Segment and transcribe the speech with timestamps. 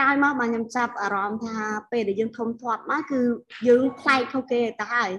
[0.00, 1.56] ក្រោយមកបាទខ្ញុំចាប់អារម្មណ៍ថា
[1.90, 3.20] ពេលដែលយើងធំធាត់មកគឺ
[3.68, 5.10] យើងផ្លែកខុសគេទៅហើយ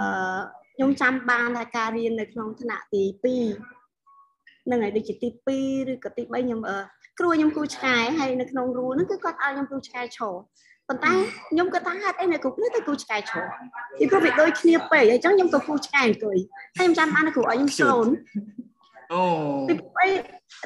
[0.00, 0.38] អឺ
[0.74, 3.04] ខ្ញុំចាំបានថាការរៀននៅក្នុងថ្នាក់ទី
[3.84, 5.28] 2នឹងហើយដូចជាទី
[5.60, 6.60] 2ឬក៏ទី3ខ្ញុំ
[7.18, 10.34] គ្រូខ្ញុំគូឆ្កែហើយនៅក្នុងរូហ្នឹងគឺគាត់ឲ្យខ្ញុំគូឆ្កែឈរ
[10.88, 11.12] ប៉ុន្តែ
[11.50, 13.44] ខ្ញុំក៏ថាហេតុអីនៅគ្រូនេះទៅគូឆ្កែឈរ
[13.98, 16.38] ពីព្រោះវាដូចគ្នាពេកអញ្ចឹងខ្ញុំក៏គូឆ្កែអង្គុយ
[16.78, 18.06] ហើយខ្ញុំចាំបានគ្រូឲ្យខ្ញុំសូន
[19.12, 19.22] អូ
[19.68, 20.12] ពីព្រោះ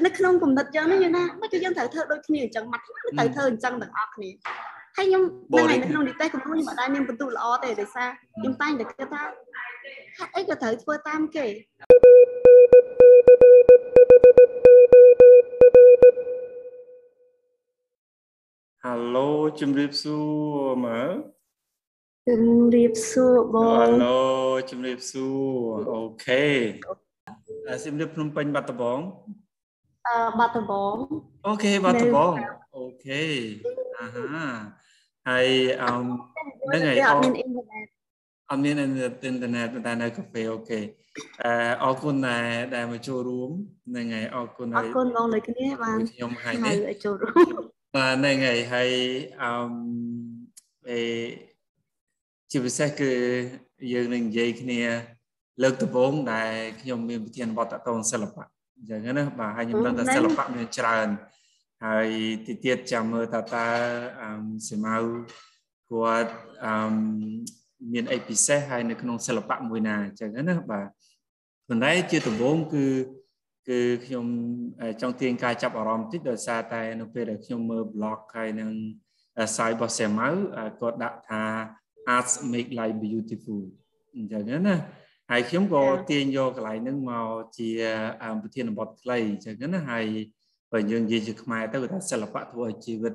[0.07, 4.31] នៅក្នុងគំនិតយើងនេះយើងថាមិនគឺយើងត្រូវធ្វើដូចគ្នាអញ្ចឹងមកត្រូវធ្វើអញ្ចឹងទាំងអស់គ្នា
[4.97, 5.23] ហើយខ្ញុំ
[5.73, 9.23] នៅក្នុងនីតិគំរូខ្ញុំអត់ដែលមានបន្ទុកល្អទេដោយសារខ្ញុំតែងតែគិតថា
[10.19, 11.47] ហេតុអីក៏ត្រូវធ្វើតាមគេ
[18.85, 19.31] ហាឡូ
[19.61, 21.13] ជំរាបសួរមើល
[22.29, 22.45] ជំ
[22.75, 24.21] រាបសួរបងហាឡូ
[24.71, 25.27] ជំរាបសួ
[25.75, 26.47] រ okay
[27.85, 29.01] ជំរាបភ្នំពេញបាត់ដំបង
[30.07, 30.95] អឺបាត់ដំបង
[31.47, 32.33] okay បាត់ដំបង
[32.77, 33.23] okay
[33.99, 34.25] អាហា
[35.29, 35.47] ហើយ
[35.83, 35.91] អឺ
[36.63, 37.87] ហ្នឹងហើយអត់មានអ៊ីនធឺណិត
[38.51, 38.91] អត់មានអ៊ីន
[39.43, 40.81] ធឺណិតតែនៅកាហ្វេ okay
[41.45, 41.53] អឺ
[41.85, 43.51] អរគុណដែលដែលមកចូលរួម
[43.89, 47.35] ហ្នឹងហើយអរគុណអរគុណបងលើគ្នាបានខ្ញុំហើយនេះចូលរួម
[47.97, 48.91] បាទហ្នឹងហើយហើយ
[49.43, 49.53] អឺ
[50.91, 51.01] អេ
[52.51, 53.13] ជាពិសេសគឺ
[53.93, 54.81] យើងនឹងនិយាយគ្នា
[55.63, 58.45] លើកដំបូងដែលខ្ញុំមានប្រធានបទតតងសិល្បៈ
[58.77, 61.09] អញ្ចឹងណាបាទហើយខ្ញុំដឹងថាសិល្បៈមានច្រើន
[61.87, 62.09] ហើយ
[62.47, 63.67] ទីទៀតចាំមើលតើតើ
[64.23, 64.31] អឺ
[64.69, 64.97] សិមៅ
[65.91, 66.33] គាត់
[66.65, 66.95] អឺ
[67.93, 70.87] មានអីពិសេសហើយនៅក្នុងសិល្បៈមួយណាអញ្ចឹងណាបាទ
[71.69, 72.85] ប៉ុន្តែជាដំបូងគឺ
[73.69, 74.27] គឺខ្ញុំ
[75.01, 78.71] ចង់ទាញការចាប់អារម្មណ៍តិចដោយសារតែនៅពេលដែលខ្ញុំមើល blog ហើយនឹង
[79.57, 80.29] site របស់សែម៉ៅ
[80.81, 81.43] គាត់ដាក់ថា
[82.17, 83.63] arts make life beautiful
[84.17, 84.77] អញ្ចឹងណា
[85.31, 87.29] ហើយខ្ញុំក៏ទាញយកកន្លែងហ្នឹងមក
[87.59, 87.69] ជា
[88.43, 90.07] ប្រធានបទខ្លីអញ្ចឹងណាហើយ
[90.73, 93.15] បើយើងនិយាយជាខ្មែរទៅថាសិល្បៈធ្វើឲ្យជីវិត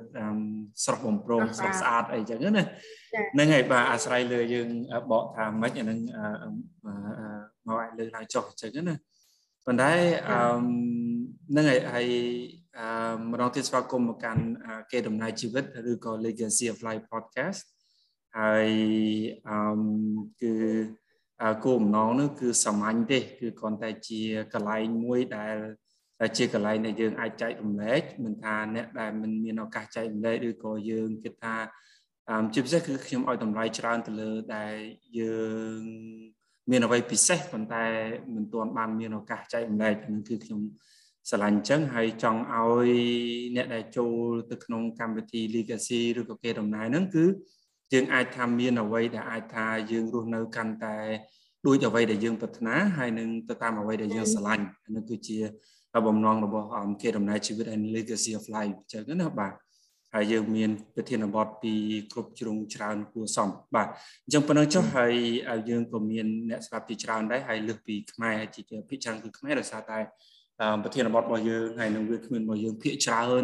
[0.84, 2.64] ស្រស់បំព្រងស្រស់ស្អាតអីចឹងណា
[3.34, 4.68] ហ្នឹងហើយបាទអាស្រ័យលើយើង
[5.10, 5.98] បកថាម៉េចអាហ្នឹង
[7.66, 8.94] មកឲ្យលើកឡើងចុះចឹងណា
[9.66, 9.92] ប៉ុន្តែ
[10.28, 10.38] អឺ
[11.50, 12.08] ហ្នឹងហើយហើយ
[12.78, 12.86] អឺ
[13.30, 14.42] ម្ដងទៀតស្វាគមន៍មកកាន់
[14.92, 17.60] គេដំណើរជីវិតឬក៏ Legacy of Life podcast
[18.38, 18.68] ហើយ
[19.48, 19.58] អឺ
[20.40, 20.52] គឺ
[21.64, 24.20] គោលបំណងនោះគឺសាមញ្ញទេ គឺគ្រាន់តែជា
[24.54, 25.56] កន្លែងមួយដែល
[26.36, 31.56] ជាកន្លែងដែលយើងអាចចែករំលែកមិនថាអ្នកដែលមិនមានឱកាសចែករំលែកឬក៏យើងគិតថា
[32.54, 34.74] ជាពិសេសគឺខ្ញុំឲ្យតម្លៃច្រើនទៅលើដែល
[35.18, 35.38] យើ
[35.78, 35.80] ង
[36.70, 37.84] មានអ្វីពិសេសប៉ុន្តែ
[38.34, 40.60] មិនទាន់បានមានឱកាសចែករំលែកនឹងគឺខ្ញុំ
[41.30, 42.90] ស្រឡាញ់អញ្ចឹងហើយចង់ឲ្យ
[43.56, 44.16] អ្នកដែលចូល
[44.50, 47.24] ទៅក្នុងកម្មវិធី Legacy ឬក៏គេដំណើរហ្នឹងគឺ
[47.92, 50.96] យើងអាចថាមានអ្វីដែលអាចថាយើងរស់នៅកាន់តែ
[51.66, 54.64] ដូចអ្វីដែលយើងប្រាថ្នាហើយនឹងទៅតាមអ្វីដែលយើងស្រឡាញ់
[54.94, 55.38] នោះគឺជា
[56.06, 56.66] បំណងរបស់
[57.02, 59.52] គេដំណើរជីវិត and legacy of life អញ្ចឹងណាបាទ
[60.14, 61.74] ហើយយើងមានប្រធានបទពី
[62.12, 63.88] គ្រប់ជ្រុងច្រើនគួរសមបាទ
[64.24, 65.14] អញ្ចឹងប៉ុណ្ណឹងចុះហើយ
[65.70, 69.98] យើងក៏មានអ្នកស្ដាប់ជាច្រើនដែរហើយលើសពីខ្មែរជាភាគច្រើនគឺខ្មែរដោយសារតែ
[70.82, 73.42] ប្រធានបទរបស់យើងហើយនឹងវាគ្មានរបស់យើងភាគច្រើន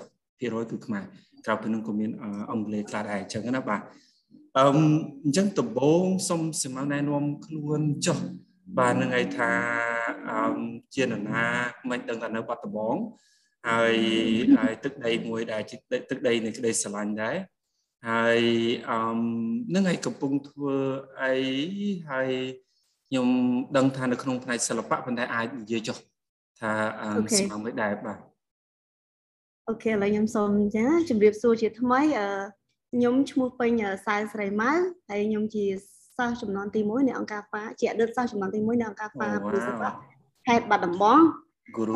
[0.00, 1.04] 90%គឺខ្មែរ
[1.46, 2.10] ក្រៅពីនឹងក៏មាន
[2.50, 3.80] អង់គ្លេសខ្លះដែរអញ្ចឹងណាបាទ
[4.58, 4.64] អឺ
[5.24, 8.18] អញ្ចឹងដំបូងសូមសម្រាប់ណែនាំខ្លួនចុះ
[8.78, 9.50] បាទនឹងឲ្យថា
[10.28, 10.60] អឺ
[10.94, 11.44] ជានរណា
[11.90, 12.96] មិនដឹងថានៅបាត់ដំបង
[13.68, 13.96] ហើយ
[14.56, 15.76] ហើយទឹកដីមួយដែលជា
[16.10, 17.36] ទឹកដីនៃក្តីស្រឡាញ់ដែរ
[18.08, 18.40] ហើយ
[18.90, 19.00] អឺ
[19.74, 20.76] នឹងឲ្យកំពុងធ្វើ
[21.22, 21.34] អី
[22.10, 22.30] ហើយ
[23.08, 23.28] ខ្ញុំ
[23.76, 25.96] ដឹងថានៅក្នុងផ្នែកសិល្បៈប៉ុន្តែអាចនិយាយចុះ
[26.60, 28.18] ថាអឺសម្រាប់មិនដែរបាទ
[29.68, 32.26] អូខេឥឡូវខ្ញុំសូមចាជម្រាបសួរជាថ្មីអឺ
[32.94, 33.70] ខ្ញុំឈ្មោះពេញ
[34.06, 34.72] សៅស្រីម៉ៅ
[35.08, 35.64] ហើយខ្ញុំជា
[36.16, 39.84] សិស្សចំនួនទី1នៃអង្គការហ្វាជាអតីតសិស្សចំនួនទី1នៃអង្គការហ្វាពុសិប
[40.46, 41.18] ខេត្តបាត់ដំបង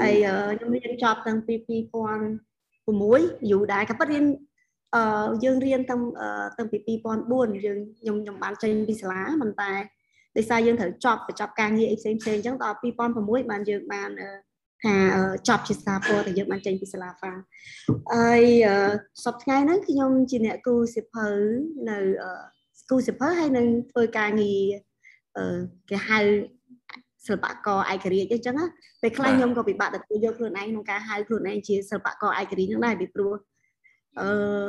[0.03, 0.15] ហើយ
[0.59, 1.55] ខ្ញុំរៀនចប់តាំងពី
[2.43, 4.25] 2006យូរដែរក៏ប៉ិតរៀន
[4.95, 6.03] អឺយើងរៀនតាំង
[6.59, 9.73] តាំងពី2004យើងខ្ញុំខ្ញុំបានចេញពីសាលាប៉ុន្តែ
[10.37, 12.77] ដោយសារយើងត្រូវចប់បញ្ចប់ការងារអីផ្សេងផ្សេងអញ្ចឹងដល់
[13.19, 14.11] 2006បានយើងបាន
[14.85, 14.97] ថា
[15.49, 17.33] ចប់ជាសាពរតែយើងបានចេញពីសាលាហ្វា
[18.15, 18.43] ហើយ
[19.25, 21.27] សប្តាហ៍ហ្នឹងខ្ញុំជាអ្នកគូសិភៅ
[21.91, 21.99] នៅ
[22.91, 24.61] គូសិភៅហើយនឹងធ្វើការងារ
[25.91, 26.19] គេហៅ
[27.27, 28.67] សិល្បករឯករាជ្យអញ្ចឹងណា
[29.03, 33.35] ពេលខ្លះខ្ញុំក៏ពិបាកទទួលយកខ្លួនឯងក្នុងការហៅខ្លួនឯងជាសិល្បករឯករាជ្យហ្នឹងដែរពីព្រោះ
[34.21, 34.65] អឺ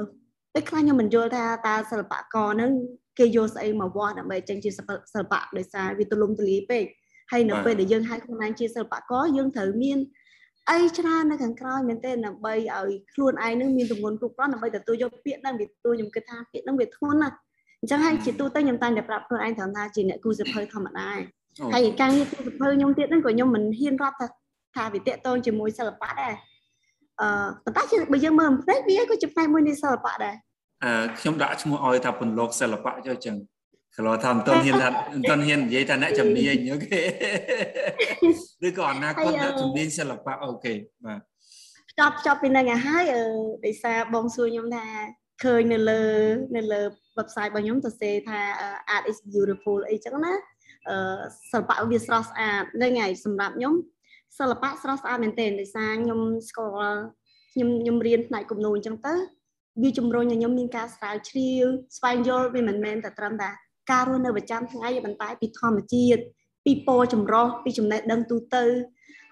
[0.54, 2.72] ពេលខ្លះខ្ញុំមិនយល់ថាតើសិល្បករហ្នឹង
[3.20, 4.84] គេយកស្អីមកវាស់ដើម្បីចេញជាសិ
[5.22, 6.84] ល្បៈដោយសារវាទូលំទូលាយពេក
[7.32, 9.98] ហើយនៅពេលដែលយើងហៅខ្លួនឯងជាសិល្បករយើងត្រូវមាន
[10.70, 17.36] អីច្រើននៅខាងក្រោយមែនទេដើម្បីឲ្យខ្លួនឯងនឹងមានទម្ងន់គ្រប់គ្រាន់ដើម្បីទទួលយកពាក្យហ្នឹងពីព្រោះខ្ញុំគិតថាពាក្យហ្នឹងវាធ្ងន់ណាស់
[17.82, 21.10] អញ្ចឹងហើយជាទូទៅខ្ញុំតែងតែប្រាប់ខ្លួនឯងត្រឹមថាជាអ្នកគូសភៅធម្មតា
[21.74, 24.28] ហើយការងារគូសភៅខ្ញុំទៀតហ្នឹងក៏ខ្ញុំមិនហ៊ានរាប់ថា
[24.76, 26.34] ថាវាតកតងជាមួយសិល្បៈដែរ
[27.22, 27.28] អឺ
[27.64, 30.36] ប៉ុន្តែបើយើងមើលផ្នែកវាក៏ជាផ្នែកមួយនៃសិល្បៈដែរ
[30.84, 33.36] អឺខ្ញុំដាក់ឈ្មោះឲ្យថាពន្លកសិល្បៈចុះចឹង
[33.96, 37.02] គីឡូថាមិនទាន់ហ៊ានថាមិនទាន់ហ៊ាននិយាយថាអ្នកជំនាញអូខេ
[38.68, 40.74] ឬក៏អនាគតអ្នកជំនាញសិល្បៈអូខេ
[41.06, 41.20] បាទ
[42.00, 43.04] ចប់ចប់ពីនឹងហើយ
[43.66, 44.86] ដោយសារបងសួរខ្ញុំថា
[45.44, 46.02] ឃើញនៅលើ
[46.56, 46.82] នៅលើ
[47.18, 48.40] website របស់ខ្ញុំទៅសេថា
[48.96, 50.34] art is beautiful អីចឹងណា
[50.90, 50.98] អឺ
[51.52, 53.74] សិល្បៈវាស្រស់ស្អាតហ្នឹងហើយសម្រាប់ខ្ញុំ
[54.40, 56.20] សិល្បៈស្រស់ស្អាតមែនទែនដោយសារខ្ញុំ
[56.50, 57.00] ស្គាល់
[57.54, 59.14] ខ្ញុំខ្ញុំរៀនផ្នែកគំនូរអញ្ចឹងទៅ
[59.82, 61.66] វាជំរុញឲ្យខ្ញុំមានការស្រាវជ្រាវ
[61.98, 63.50] ស្វែងយល់វាមិនមែនតែត្រឹមតែ
[63.92, 66.22] ការរស់នៅប្រចាំថ្ងៃប៉ុន្តែពីធម្មជាតិ
[66.66, 68.64] ពីពណ៌ចម្រុះពីចំណេះដឹងទូទៅ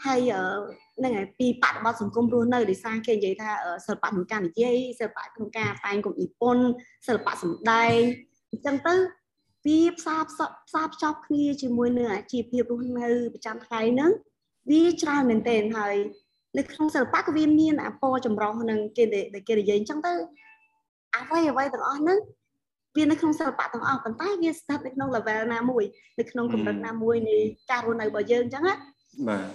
[0.06, 0.32] ហើយ
[0.98, 3.52] ហ្នឹងហើយពីបរិបទសង្គមរស់នៅដោយសារគេនិយាយថា
[3.88, 6.66] សិល្បៈក្នុងការនិយាយសិល្បៈក្នុងការតែងគុំនិពន្ធ
[7.08, 7.98] សិល្បៈសម្ដែង
[8.52, 8.96] អញ្ចឹងទៅ
[9.66, 14.12] វាផ្សារផ្សារភ្ជាប់គ្នាជាមួយនឹងអាជីវភាពរស់នៅប្រចាំថ្ងៃហ្នឹង
[14.70, 15.96] វាច្រើនមែនទែនហើយ
[16.58, 20.14] នៅក្នុងសិល្បៈក៏វាមានអាពណ៌ចម្រុះនឹងគេដែលគេនិយាយអញ្ចឹងទៅ
[21.16, 22.20] អ្វីអ្វីទាំងអស់ហ្នឹង
[22.96, 25.84] វានៅក្នុងសិល្បៈទាំងអស់ប៉ុន្តែវាស្ថិតនៅក្នុង level ណាមួយ
[26.20, 27.36] នៅក្នុងកម្រិតណាមួយនៃ
[27.72, 28.76] ការរស់នៅរបស់យើងអញ្ចឹងណា
[29.30, 29.46] បាទ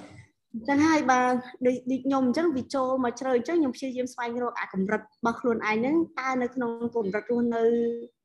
[0.69, 1.21] ចឹងហើយបើ
[1.67, 7.63] ដូចខ្ញុំអញ្ចឹងវាចូលមកជ្រៅអញ្ចឹងខ្ញុំព្យាយាមស្វែងរកអាកម្រិតរបស់ខ្លួនឯងហ្នឹងតើនៅក្នុងកម្រិតរស់នៅ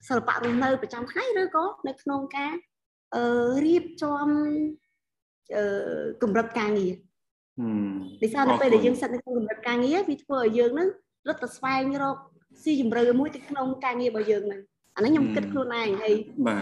[0.10, 2.54] សិល្បៈរស់នៅប្រចាំថ្ងៃឬក៏នៅក្នុងការ
[3.16, 3.26] អឺ
[3.66, 4.28] រៀបចំ
[5.56, 5.64] អឺ
[6.24, 6.94] កម្រិតការងារ
[8.22, 10.90] ដោយសារនៅពេលដែលយើងសិតនៅក្នុងកម្រិតការងារវាធ្វើឲ្យយើងហ្នឹង
[11.28, 12.18] រត់ទៅស្វែងរក
[12.64, 14.62] ស៊ីជម្រៅមួយទៅក្នុងការងាររបស់យើងហ្នឹង
[14.96, 16.14] អានេះខ្ញុំគិតខ្លួនឯងហើយ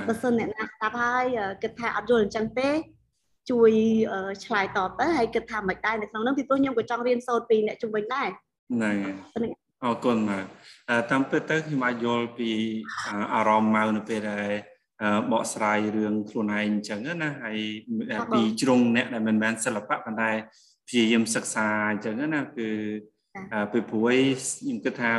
[0.08, 1.26] បើសិនអ្នកណាស្ដាប់ហើយ
[1.64, 2.70] គិតថាអត់យល់អញ្ចឹងទេ
[3.52, 3.72] ជួយ
[4.46, 8.28] ឆ្លើយតបទៅហើយគិតថាមិនដែរនៅក្នុងនោះពីព្រោះខ្ញុំក៏ចង់រៀនសូត្រពីអ្នកជំនាញដែរ
[8.76, 9.52] ហ្នឹង
[9.84, 10.44] អរគុណមក
[11.12, 12.50] តាមពិតទៅខ្ញុំអាចយល់ពី
[13.34, 14.50] អារម្មណ៍មកនៅពេលដែល
[15.32, 17.58] បកស្រាយរឿងខ្លួនឯងអញ្ចឹងណាហើយ
[18.34, 20.32] ពីជ្រុងអ្នកដែលមិនមែនសិល្បៈប៉ុន្តែ
[20.88, 22.70] ព្យាយាមសិក្សាអញ្ចឹងណាគឺ
[23.72, 25.12] ពីព្រួយខ្ញុំគិតថា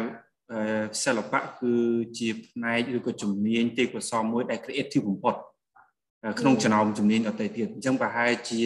[1.04, 1.74] សិល្បៈគឺ
[2.18, 5.34] ជាផ្នែកឬក៏ជំនាញទេពកោសល្យមួយដែល creative បំផុត
[6.40, 8.60] ក្នុងចំណោមជំនាញដទៃទៀតអញ្ចឹងប្រហែលជា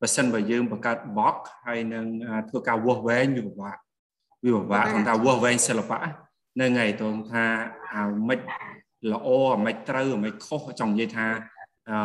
[0.00, 1.36] បើសិនបើយើងបង្កើត box
[1.66, 2.06] ហើយនឹង
[2.48, 3.76] ធ្វើការវាស់វែងវាពិបាក
[4.44, 5.98] វាពិបាកគាត់ថាវាស់វែងសិល្បៈ
[6.60, 7.44] នឹងហើយតោះថា
[7.94, 8.38] អាមិន
[9.12, 11.26] ល្អអាមិនត្រូវអាមិនខុសចង់និយាយថា
[11.90, 11.98] អឺ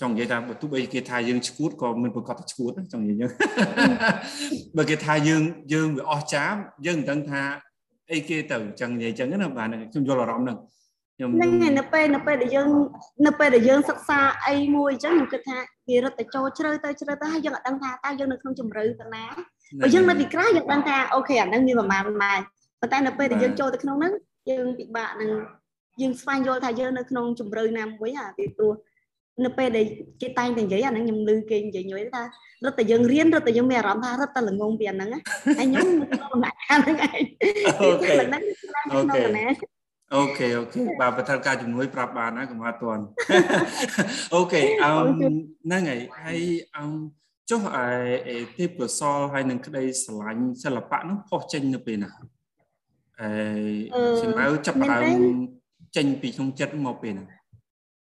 [0.00, 3.30] ចង់និយាយថាបើទោះបីគេថាយើងឈួតក៏មិនប្រកាសថាឈួតចង់និយាយអញ្ចឹង
[4.76, 5.42] បើគេថាយើង
[5.72, 6.54] យើងវាអស់ចាម
[6.86, 7.42] យើងមិនដឹងថា
[8.12, 10.58] អីគេទៅអញ្ចឹងនិយាយអញ្ចឹងណាបាទខ្ញុំយល់អារម្មណ៍ហ្នឹង
[11.16, 12.68] ខ្ញុំហ្នឹងហើយនៅពេលនៅពេលដែលយើង
[13.26, 15.58] នៅពេលដែលយើងសិក្សាអីមួយអញ្ចឹងខ្ញុំគិតថា
[15.88, 19.24] វារត់ទៅចូលជ្រៅទៅជ្រៅទៅហើយយើងអត់ដឹងថាតើយើងនៅក្នុងជំរឿទៅណា
[19.82, 22.34] បើយើងនៅពីក្រៅយើងដឹងថាអូខេអាហ្នឹងមានប្រមាណម៉ែ
[22.80, 24.12] ប៉ុន្តែនៅពេលដែលយើងចូលទៅក្នុងហ្នឹង
[24.50, 25.30] យើងពិបាកនឹង
[26.00, 28.72] យើងស្វែងយល់ថាយើងនៅក្នុងជំរឿណាមួយអាពីព្រោះ
[29.44, 29.86] នៅពេលដែល
[30.20, 32.22] គេតែងតែនិយាយអាហ្នឹងខ្ញុំឮគេនិយាយញយថា
[32.64, 35.08] រត់តែយើងរៀនរត់តែយើងមានអារម្មណ៍ថារត់តែល្ងងពីអាហ្នឹង
[35.58, 37.22] ហើយខ្ញុំក្នុងដំណាក់កាលហ្នឹងឯង
[37.82, 39.22] okay okay
[40.14, 43.02] okay okay បាទបើត្រូវការជំនួយប្រាប់បានណាកុំអត់ទាន់
[44.34, 46.40] okay អឺហ្នឹងហើយហើយ
[46.76, 46.84] អឺ
[47.50, 52.10] ចុះអេទេពកោសលហើយនឹងក្តីស្រឡាញ់សិល្បៈនោះផុសចេញនៅពេលណា
[53.20, 53.30] អេ
[54.20, 55.22] ម៉ៅចាប់ដើម
[55.96, 57.39] ចេញពីក្នុងចិត្តមកពេលណា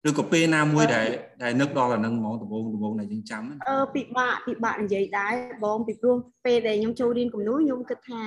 [0.09, 1.07] ឬក៏ពេលណាមួយដែល
[1.43, 5.33] ដែលនឹកដល់អានឹងហ្មងដំបូងដំបូងដែលយើងចាំអឺពិបាកពិបាកនិយាយដែរ
[5.63, 6.15] បងពីព្រោះ
[6.45, 8.23] ពេលដែលខ្ញុំចូលរៀនគំនូរខ្ញុំគិតថា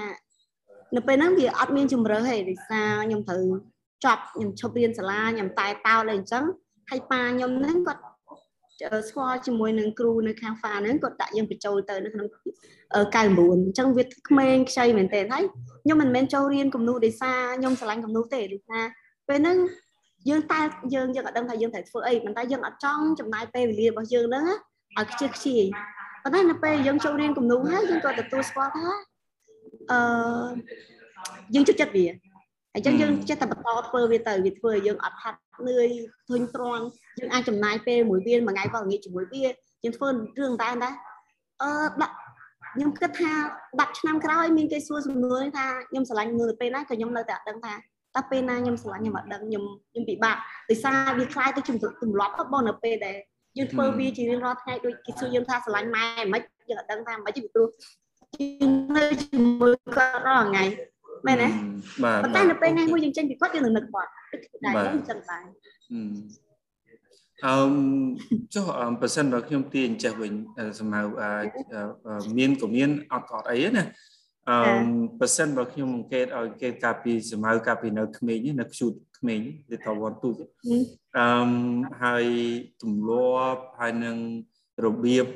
[0.97, 3.45] នៅពេលហ្នឹងវាអត់មានជំរើសទេដោយសារខ្ញុំត្រូវ
[4.05, 6.45] ចប់ខ្ញុំឈប់រៀនសាលាខ្ញុំតែតោអីអញ្ចឹង
[6.91, 8.03] ហើយប៉ាខ្ញុំហ្នឹងគាត់
[9.09, 12.27] ស្គាល់ជាមួយនឹងគ្រូនៅខាងហ្វាហ្នឹងគាត់ដាក់យើងបញ្ចូលទៅនៅក្នុង
[13.05, 15.45] 99អញ្ចឹងវាក្មេងខ្ចីមែនទែនហើយ
[15.85, 18.81] ខ្ញុំមិនមែនចូលរៀនគំនូរដោយសារខ្ញុំស្រឡាញ់គំនូរទេដូចថា
[19.29, 19.57] ពេលហ្នឹង
[20.29, 20.61] យើងតែ
[20.95, 24.45] យើងយើងអត់ដឹងថាយើងត្រូវធ្វើអីប៉ុន្តែយើងអត់ចង់ចំណាយពេលវេលារបស់យើងហ្នឹង
[24.99, 25.65] ឲ្យខ្ជិះខ្ជាយ
[26.23, 28.87] ប៉ុន្តែនៅពេលយើងចូលរៀនគំនូរហើយយើងក៏ទទួលស្គាល់ថា
[29.91, 29.99] អឺ
[31.55, 32.07] យើងចិត្តចិត្តវា
[32.75, 35.39] អញ្ចឹងយើងចេះតែបន្តធ្វើវាទៅវាធ្វើឲ្យយើងអត់ហាត់
[35.69, 35.89] នឿយ
[36.29, 36.85] ធុញទ្រាន់
[37.19, 39.45] យើងអាចចំណាយពេលមួយវាមួយថ្ងៃក៏ងាកជាមួយវា
[39.85, 40.95] យើងធ្វើរឿងតែដែរ
[41.63, 41.71] អឺ
[42.03, 42.15] ដាក់
[42.75, 43.33] ខ្ញុំគិតថា
[43.71, 47.75] 10ឆ្នាំក្រោយមានគេសួរសំណួរថាខ្ញុំស្រឡាញ់មើលពេលណាក៏ខ្ញុំនៅតែអត់ដឹងថា
[48.16, 50.36] តើពេលណាខ្ញុំស្រឡាញ់ខ្ញុំអត់ដឹងខ្ញុំខ្ញុំពិបាក
[50.70, 53.16] ដោយសារវាคล้ายទៅជំទម្លាប់បងនៅពេលដែល
[53.58, 56.04] យើងធ្វើវាជារៀងរាល់ថ្ងៃដូចគេសួរយើងថាស្រឡាញ់ម៉ែ
[56.34, 57.68] មិនយើងអត់ដឹងថាមិនពីព្រោះ
[58.38, 60.64] យើងនៅជាមួយគាត់រាល់ថ្ងៃ
[61.28, 61.48] មែនទេ
[62.04, 64.10] បាទប៉ុន្តែនៅពេលថ្ងៃមួយយើងចេញពីគាត់យើងនឹងនឹកគាត់
[64.66, 65.44] ដែរអញ្ចឹងដែរ
[67.46, 67.56] អឺ
[68.56, 68.66] ចុះ
[69.02, 70.34] បើសិនបើខ្ញុំទាញចេះវិញ
[70.80, 71.02] សម្ៅ
[72.38, 73.84] មានក៏មានអត់ក៏អត់អីណា
[74.51, 74.59] អឺ
[75.21, 80.47] បើសិនបើខ្ញុំអង្កេតឲ្យគេកាពីសម្ៅកាពីនៅក្មេងនៅខ្ជូតក្មេងទៅតវ៉ាន់ទូអឺ
[82.03, 82.27] ហើយ
[82.83, 84.17] ទម្លាប់ហើយនឹង
[84.87, 85.27] របៀប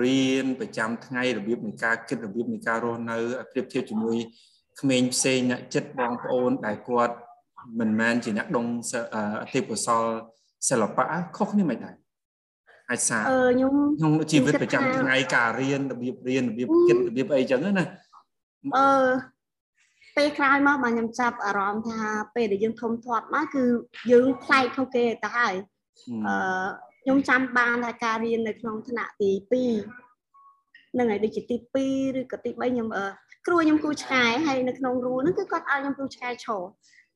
[0.00, 3.16] រៀនប្រចាំថ្ងៃរបៀបនៃការគិតរបៀបនៃការរស់នៅ
[3.52, 4.16] ប្រៀបធៀបជាមួយ
[4.80, 7.16] ក្មេងផ្សេងអ្នកចិត្តបងប្អូនដែលគាត់
[7.80, 8.66] មិនមែនជាអ្នកដង
[9.52, 10.04] ទេពកោសល
[10.68, 11.04] សិល្បៈ
[11.36, 11.96] ខុសគ្នាមិនដែរ
[12.90, 17.84] អាចសាអឺខ្ញុំក្នុងជីវិតប្រចាំថ្ងៃការរៀនរបៀបរៀនរបៀបគិតរបៀបអីចឹងណា
[18.76, 18.86] អឺ
[20.16, 22.00] ពេលក្រោយមកបាទខ្ញុំចាប់អារម្មណ៍ថា
[22.34, 23.64] ពេលដែលយើងធំធាត់មកគឺ
[24.10, 25.54] យើងប្លែកខុសគេទៅហើយ
[26.26, 26.36] អឺ
[27.02, 29.30] ខ្ញុំចាំបានថាការរៀននៅក្នុងថ្នាក់ទី
[30.30, 32.88] 2នឹងហើយដូចជាទី2ឬក៏ទី3ខ្ញុំ
[33.46, 36.62] គ្រូខ្ញុំគូឆ្កែហើយនៅក្នុងរូហ្នឹងគឺគាត់ឲ្យខ្ញុំគូឆ្កែឈរ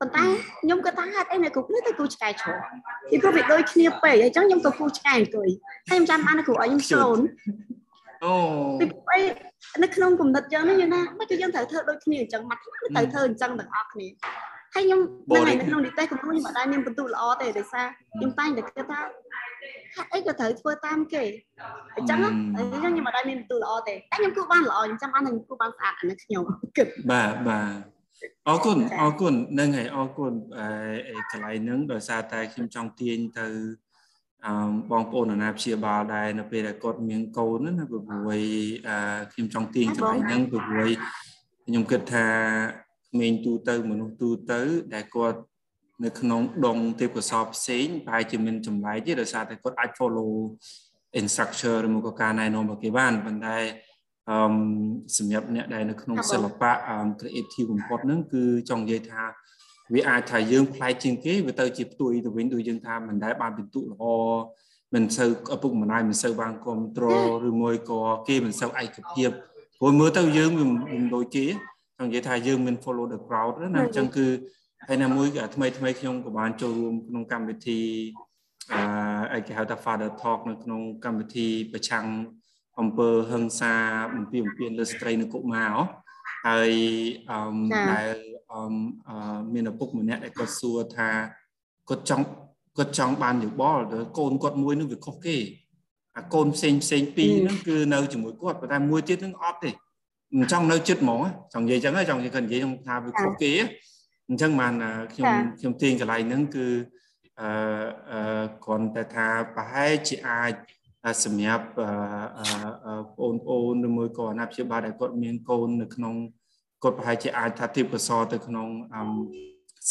[0.00, 0.24] ប៉ុន្តែ
[0.60, 2.56] ខ្ញុំក៏ថាហេតុអីនៅគ្រប់នេះទៅគូឆ្កែឈរ
[3.10, 5.48] ពីព្រោះវាដូចគ្នាពេកអញ្ចឹងខ្ញុំក៏គូឆ្កែអង្គុយ
[5.90, 7.18] ហើយខ្ញុំចាំបានគ្រូឲ្យខ្ញុំស្លូន
[8.24, 8.34] អូ
[8.80, 9.22] ពីព្រោះ
[9.82, 14.08] នៅក្នុងគំនិតយើងនេះយើងថាមិនគឺយើងត្រូវធ្វើដូចគ្នាអញ្ចឹងមកត្រូវធ្វើអញ្ចឹងទាំងអស់គ្នា
[14.74, 15.00] ហើយខ្ញុំ
[15.48, 19.00] នៅក្នុងនិទេសគំនូខ្ញុំអត់ដែរមានបន្ទុកល្អទេដោយសារខ្ញុំតែងតែគិតថា
[19.96, 21.24] ហេតុអីក៏ត្រូវធ្វើតាមគេ
[21.96, 22.18] អញ្ចឹង
[22.58, 26.42] អញ្ចឹងខ្ញុំអត់ដែរមានបន្ទុកល្អទេតែខ្ញុំគូបានល្អខ្ញុំចាំបានខ្ញុំគូបានស្អាតអានេះខ្ញុំ
[26.76, 27.94] គិតបាទបាទ
[28.48, 33.46] អរគុណអរគុណនឹងហើយអរគុណអឺកន្លែងហ្នឹងដោយសារតែខ្ញុំចង់ទាញទៅ
[34.46, 34.54] អឺ
[34.90, 38.02] បងប្អូនអាណាព្យាបាលដែរនៅពេលដែលគាត់មានកូនណាព្រោះ
[38.88, 38.96] អឺ
[39.32, 40.90] ខ្ញុំចង់ទាញកន្លែងហ្នឹងព្រោះ
[41.66, 42.26] ខ្ញុំគិតថា
[43.10, 44.60] ក្មេងទូទៅមនុស្សទូទៅ
[44.94, 45.38] ដែលគាត់
[46.04, 50.32] នៅក្នុងដងទេពកោសល្យផ្សេងប្រហែលជាមានចម្លែកទេដោយសារតែគាត់អាច follow
[51.20, 53.58] instructor ឬមកក៏ការណែនាំរបស់គេបានប៉ុន្តែ
[54.30, 54.36] អឺ
[55.16, 56.72] សម្រាប់អ្នកដែលនៅក្នុងសិល្បៈ
[57.20, 59.24] creative បំផុតហ្នឹងគឺចង់និយាយថា
[59.92, 64.04] វាអាចថាយើងប្លែកជាងគេវាទៅជាផ្ទុយទៅវិញដូចយើងថាមិនដែលបានពិន្ទុល្អ
[64.94, 69.30] មិនសូវឪពុកម្ដាយមិនសូវបានគ្រប់គ្រងឬមួយក៏គេមិនសូវឯកភាព
[69.78, 71.46] ព្រោះមើលទៅយើងវាមិនដូចគេ
[71.98, 74.26] ចង់និយាយថាយើងមាន follow the crowd ណាអញ្ចឹងគឺ
[74.86, 77.80] ហើយណាមួយថ្មីថ្មីខ្ញុំក៏បានចូលរួមក្នុងកម្មវិធី
[79.32, 82.06] អឺគេហៅថា Father Talk នៅក្នុងកម្មវិធីប្រឆាំង
[82.80, 83.74] អំពើហិង្សា
[84.14, 85.72] បំពីបំពីលើស្ត្រីនិងកុមារ
[86.46, 86.72] ហើយ
[87.30, 87.38] អឺ
[87.90, 88.33] ដែលអឺ
[89.52, 91.08] មានឪពុកម្នាក់ដែលគាត់សួរថា
[91.88, 92.24] គាត់ចង់
[92.78, 95.36] គាត់ចង់បានយោបល់ទៅកូនគាត់មួយនឹងវាខុសគេ
[96.16, 99.70] អាកូនផ្សេងផ្សេងពីរហ្នឹងគឺនៅជាមួយគាត់ប៉ុន្តែមួយទៀតហ្នឹងអត់ទេ
[100.38, 101.20] មិនចង់នៅចិត្តហ្មង
[101.52, 103.52] ចង់និយាយចឹងចង់និយាយគាត់និយាយខ្ញុំថាវាខុសគេ
[104.28, 104.72] អញ្ចឹងបាន
[105.14, 106.66] ខ្ញុំខ្ញុំទាញកន្លែងហ្នឹងគឺ
[107.40, 110.52] អឺគ្រាន់តែថាប្រហែលជាអាច
[111.24, 111.66] សម្រាប់
[113.18, 116.14] បងប្អូនឬមួយក៏អាណាព្យាបាលដែលគាត់មានកូននៅក្នុង
[116.84, 118.68] គាត់ប្រហែលជាអាចថាទីបសរទៅក្នុង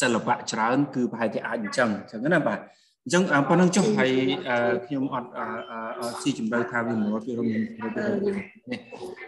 [0.01, 2.59] សិល្បៈច្រើន គឺប្រហែលជាអាចអញ្ចឹងអញ្ចឹងណាបាទ
[3.03, 4.12] អញ្ចឹងប៉ុណ្្នឹងចុះហើយ
[4.85, 5.29] ខ្ញុំអត់
[6.21, 7.62] ស៊ីជម្រៅថាវាមួយពីរំនេះ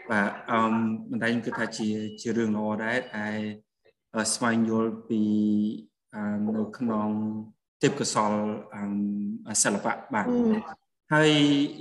[0.10, 0.60] បាទអឺ
[1.12, 1.88] មិនតែខ្ញុំគិតថាជា
[2.22, 3.28] ជារឿងល្អដែរតែ
[4.34, 5.22] ស្វែងយល់ពី
[6.48, 7.10] នៅក្នុង
[7.84, 8.32] ទេពកោសល
[9.64, 10.28] សិល្បៈបាទ
[11.14, 11.32] ហើយ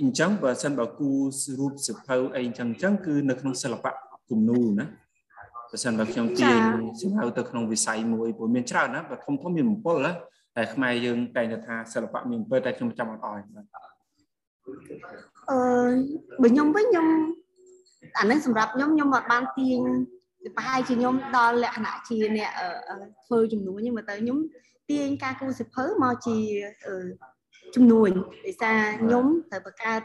[0.01, 1.09] អញ្ចឹងបើសិនបើគូ
[1.59, 3.91] រូបសិភៅអីអញ្ចឹងអញ្ចឹងគឺនៅក្នុងសិល្បៈ
[4.29, 4.87] គំនូរណា
[5.71, 6.59] បើសិនបើខ្ញុំទាញ
[7.01, 10.11] សិភៅទៅក្នុងវិស័យមួយព្រោះមានច្រើនណាបើធំធំមាន7ណា
[10.55, 13.65] តែខ្មែរយើងតែងតែថាសិល្បៈមាន7តែខ្ញុំចាំអត់អស់បាទ
[15.51, 15.57] អឺ
[16.41, 17.07] បើខ្ញុំវិញខ្ញុំ
[18.19, 19.79] អានេះសម្រាប់ខ្ញុំខ្ញុំអត់បានទាញ
[20.57, 22.51] ប្រហែលជាខ្ញុំដល់លក្ខណៈជាអ្នក
[23.25, 24.37] ធ្វើចំនួនហ្នឹងមើលទៅខ្ញុំ
[24.91, 26.37] ទាញការគូសិភៅមកជា
[27.75, 28.09] ចំនួន
[28.45, 30.01] ដោយសារខ្ញុំត្រូវបង្កើត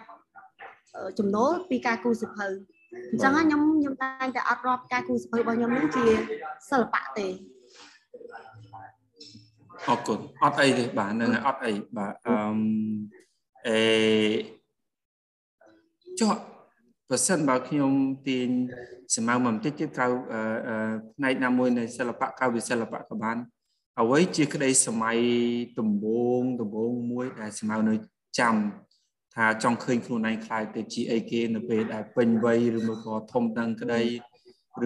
[1.19, 2.47] ចំណូលពីការគូសិភៅ
[2.93, 6.05] អញ្ចឹងខ្ញុំខ្ញុំតែងតែអត់រាប់ការគូសិភៅរបស់ខ្ញុំនឹងជា
[6.71, 7.27] សិល្បៈទេ
[9.89, 12.37] អរគុណអត់អីទេបាទនឹងអត់អីបាទអឺ
[13.69, 13.81] អេ
[16.21, 16.31] ចុះ
[17.09, 17.93] បើសិនបើខ្ញុំ
[18.29, 18.49] ទាញ
[19.17, 20.07] សម្ៅមកបន្តិចទៀតក្រៅ
[21.17, 23.37] ផ្នែកណាមួយនៃសិល្បៈក្រៅវិសិល្បៈក៏បាន
[24.01, 25.19] អ្វីជាក្តីសម័យ
[25.79, 26.07] ដំប
[26.39, 27.95] ងដំបងមួយដែលស្មៅនៅ
[28.39, 28.55] ចាំ
[29.35, 34.01] ថាចង់ឃើញខ្លួនឯងខ្លាយទៅជាអីគេនៅពេលដែលពេញវ័យឬមួយក៏ធំដឹងក្តី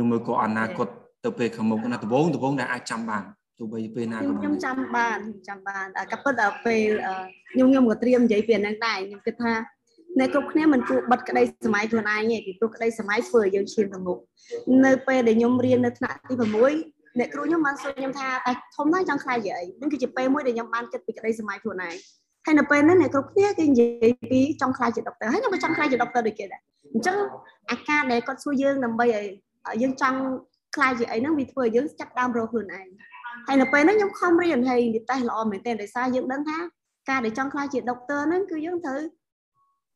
[0.01, 0.89] ឬមួយក៏អនាគត
[1.25, 3.25] ទៅពេលខាងមុខណាដំបងដំបងដែលអាចចាំបាន
[3.59, 6.89] ទោះបីពេលណាក៏ខ្ញុំចាំបានចាំបានក៏ពិតដល់ពេល
[7.53, 9.53] ខ្ញុំខ្ញុំក៏ត្រៀមនិយាយពីហ្នឹងដែរខ្ញុំគិតថា
[10.19, 14.19] អ្នកគ្រប់គ្នាមិនគួរបិទក្តីសម័យខ្លួនឯងទេពីព្រោះក្តីសម័យធ្វើឲ្យយើងឈានទៅមុខ
[14.85, 16.35] នៅពេលដែលខ្ញុំរៀននៅថ្នាក់ទី
[16.77, 21.95] 6អ្នកគ្រូខ្ញុំបានសួរខ្ញុំថាតែធំណាស់ចង់ខ្លាយជាអីនឹងគឺជាពេលមួយដែលខ្ញុំបានគិតពីក្តីសម័យខ្លួនឯង
[22.45, 26.61] ហើយនៅពេលហ្នឹងអ្នកគ្រប់គ្នាគេនិយាយពីចង់ខ្លាយជាដុកទ័រហើយខ្ញុំក៏ចង់ខ្លាយជាដុកទ័រដូចគេដែរ
[26.95, 27.17] អញ្ចឹង
[27.71, 29.27] អាការដែលគាត់សួរយើងដើម្បីឲ្យ
[29.83, 30.19] យើងចង់
[30.77, 32.89] ខ្លាយជាអីហ្នឹងវាធ្វើឲ្យយើងចាប់ដើមរកខ្លួនឯង
[33.47, 36.59] ហើយនៅពេលហ្នឹងខ្ញុំខំរៀនហើយនិយាយល្អមែនទែនដោយសារយើងដឹងថា
[37.11, 39.01] ការដែលចង់ខ្លាយជាដុកទ័រហ្នឹងគឺយើងត្រូវ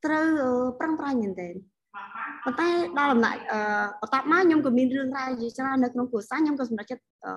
[0.05, 0.27] ត្រូវ
[0.81, 1.55] ប្រឹងប្រែងមែនទែន
[2.45, 3.61] ប៉ុន្តែដល់ដំណាក់អឺ
[4.01, 7.33] បន្ទាប់មកខ្ញុំក៏មានរឿងរ៉ាវជាច្រើននៅក្នុងគ្រួសារខ្ញុំក៏សម្រេចចិត្តអឺ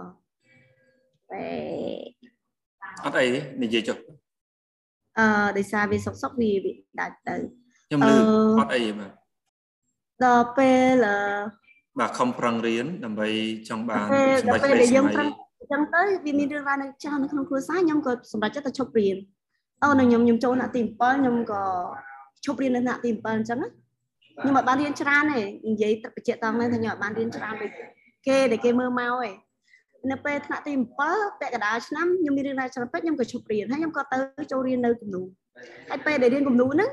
[3.06, 3.26] អត់អី
[3.64, 3.98] និយាយចុះ
[5.20, 5.26] អឺ
[5.58, 6.52] ដោយសារវាសុកសុកវា
[7.00, 7.36] ដាច់ទៅ
[7.88, 8.16] ខ្ញុំលឺ
[8.60, 9.12] អត់អីបាទ
[10.26, 10.72] ដល់ពេ
[11.04, 11.06] ល
[12.00, 13.28] បាទខំប្រឹងរៀនដើម្បី
[13.70, 14.06] ចង់បាន
[14.42, 15.28] សម្រាប់ពេលដែលយើងប្រឹង
[15.60, 19.18] អញ្ចឹងទៅវាមានរឿងរ៉ាវនៅច្រើននៅក្នុងគ្រួសារខ្ញុំក៏សម្រេចចិត្តទៅឈប់រៀន
[19.84, 21.64] អូនៅខ្ញុំខ្ញុំចូលថ្នាក់ទី7ខ្ញុំក៏
[22.46, 23.60] ឈប់រៀននៅថ្នាក់ទី7អញ្ចឹង
[24.42, 25.40] ខ្ញុំអត់បានរៀនច្រើនទេ
[25.70, 27.72] និយាយទឹកបញ្ជាក់តាមហ្នឹងថាខ្ញុំអត់បានរៀនច្រើនដូច
[28.28, 29.34] គេដែលគេមើលមកឯង
[30.10, 30.74] នៅពេលថ្នាក់ទី
[31.08, 34.18] 7ពាក់កណ្ដាលឆ្នាំខ្ញុំមានរឿងរ៉ាវច្រើនពេកខ្ញុំក៏ឈប់រៀនហើយខ្ញុំក៏ទៅ
[34.52, 35.22] ចូលរៀននៅគំនូ
[35.90, 36.90] ហើយពេលដែលរៀនគំនូហ្នឹង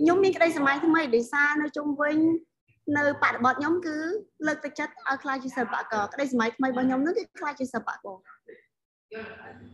[0.00, 2.16] ខ្ញុំមានក្តីសម័យថ្មីដោយសារនៅជុំវិញ
[2.96, 3.96] នៅបរិបទខ្ញុំគឺ
[4.46, 8.16] លើកទឹកចិត្តឲ្យខ្លាចជាសិល្បករក្តីសម័យថ្មីរបស់ខ្ញុំហ្នឹងគឺខ្លាចជាសិល្បករ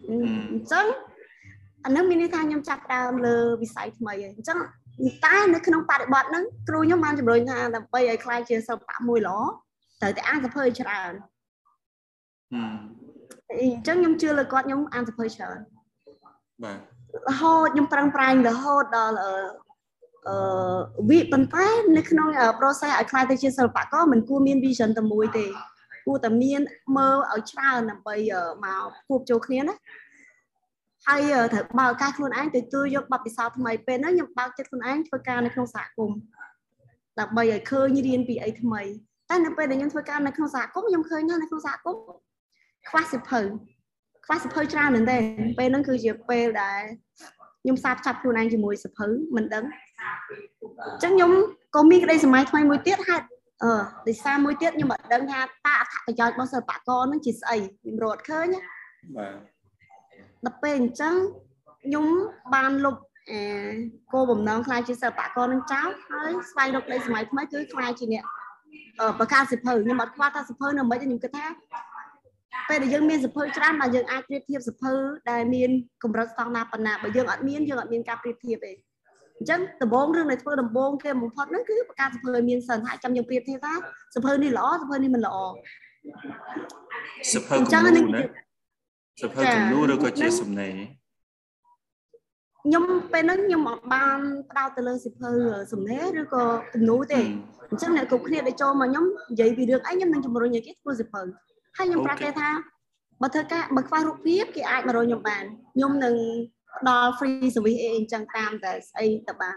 [0.08, 0.10] អ
[0.58, 0.86] ញ្ចឹង
[1.84, 4.58] អានឹងមានន័យថាខ្ញុំចាប់ដើមលើវិស័យថ្មីហើយអញ្ចឹង
[5.24, 9.38] តែនៅក្នុងបរិបទហ្នឹងគ្រូខ្ញុំបានជំរុញថាដើម្បីឲ្យខ្លាចជាសិល្បៈមួយល្អ
[10.00, 11.12] ត្រូវតែអានសភើច្រើន
[13.61, 15.59] អញ្ចឹងខ្ញុំជឿលើគាត់ខ្ញុំអានសភើច្រើន
[16.64, 16.78] បាទ
[17.28, 19.35] រហូតខ្ញុំប្រឹងប្រែងរហូតដល់អឺ
[21.11, 21.66] វិប៉ុន្តែ
[21.97, 22.28] នៅក្នុង
[22.59, 25.47] process ឲ្យខ្លាយទៅជាសិល្បករមិនគួរមាន vision តែមួយទេ
[26.06, 26.61] គួរតែមាន
[26.97, 28.16] មើលឲ្យច្រើនដើម្បី
[28.64, 29.76] មកគួបចូលគ្នាណា
[31.06, 31.21] ហើយ
[31.52, 36.18] ត្រូវបើកការខ្លួនឯងទៅទួយកបទពិសោធន៍ថ្មីពេលហ្នឹងខ្ញុំបើកចិត្តខ្លួនឯងធ្វើការនៅក្នុងសហគមន៍
[37.21, 38.82] ដើម្បីឲ្យឃើញរៀនពីអីថ្មី
[39.28, 42.02] តែនៅពេលដែលខ្ញុំធ្វើការនៅក្នុងសហគមន៍ខ្ញុំឃើញថានៅក្នុងសហគមន៍
[42.88, 43.40] ខ្វះសិភៅ
[44.24, 45.18] ខ្វះសិភៅច្រើនមែនទេ
[45.58, 46.82] ពេលហ្នឹងគឺជាពេលដែល
[47.62, 49.64] ខ្ញុំសាបចាប់ខ្លួនឯងជាមួយសិភៅមិនដឹង
[50.84, 51.30] អញ្ចឹងខ្ញុំ
[51.74, 53.26] ក៏មានក្តីសម័យថ្មីមួយទៀតហេតុ
[53.62, 53.72] អឺ
[54.06, 58.46] ដោយសារមួយទៀតខ្ញុំមិនដឹងថាតើអត្ថប្រយោជន៍របស់សិល្បករហ្នឹងជាស្អីខ្ញុំរត់ឃើញ
[59.16, 59.34] បាទ
[60.44, 61.14] ដល់ពេលអញ្ចឹង
[61.84, 62.04] ខ្ញុំ
[62.54, 62.96] បានលុប
[63.30, 63.40] អឺ
[64.12, 68.24] គោលបំណងខ្លាចជាសិល្បករនឹងចោលហើយស្វែងរកក្តីសម័យថ្មីគឺខ្លាចជាអ្នក
[69.18, 71.46] បង្កើតសិភៅខ្ញុំអត់ខ្វល់ថាសិភៅនៅមិនខ្ញុំគិតថា
[72.68, 74.92] ពេលដែលយើងមានសិភៅច្រើនបើយើងអាចប្រៀបធៀបសិភៅ
[75.30, 75.71] ដែលមាន
[76.02, 78.73] កម្រិតស្តង់ដារប៉ុណ្ណាបើយើងអត់មានយើងអត់មានការប្រៀបធៀបទេ
[79.38, 83.73] អញ្ចឹងដំបូងរឿងដែលធ្វើដំបូងគេបំផុតហ្នឹងគឺបង្កើតសិភៅឲ្យមានសិនហើយចាំយើងប្រៀបធៀបថា
[84.14, 85.37] សិភៅនេះល្អសិភៅនេះមិនល្អ
[87.34, 88.23] សិភៅគំនូណា
[89.23, 90.73] សិភៅគំនូឬក៏ជាសំណេរ
[92.65, 94.19] ខ្ញុំពេលហ្នឹងខ្ញុំអត់បាន
[94.50, 95.30] ផ្ដោតទៅលើសិភៅ
[95.73, 97.21] សំណេរឬក៏គំនូទេ
[97.71, 101.21] អញ្ចឹងអ្នកគ្រប់គ្នាដែលចូលមកខ្ញុំនិយាយពីរឿងអីខ្ញុំនឹងជំរុញឲ្យគេធ្វើសិភៅ
[101.76, 102.50] ហើយខ្ញុំប្រាប់គេថា
[103.23, 106.15] បើធ្វើការបើខ្វះរូបភាពគេអាចមករកខ្ញុំបានខ្ញុំនឹង
[106.78, 109.56] ផ្ដល់ free service អីអញ្ចឹងតាមតែស្អីទៅបាន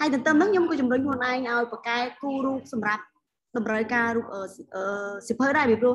[0.00, 3.02] ហើយទន្ទឹមនឹងខ្ញុំក៏ជំរុញខ្លួនឯងឲ្យបកកែគូរូបសម្រាប់
[3.56, 4.26] តម្រូវការរូប
[5.28, 5.94] សិភៅដែរពីព្រោះ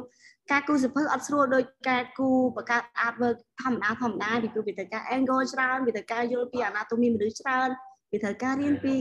[0.52, 7.69] ការគូសិភៅអត់ស្រួលដូចការគូបង្កើត artwork ធម្មតាធម្មតាពីព្រោះវាត្រូវការ angle ច្រើនវាត្រូវការយល់ពី anatomy មនុស្សច្រើន
[8.12, 8.95] វាត្រូវការរៀនពី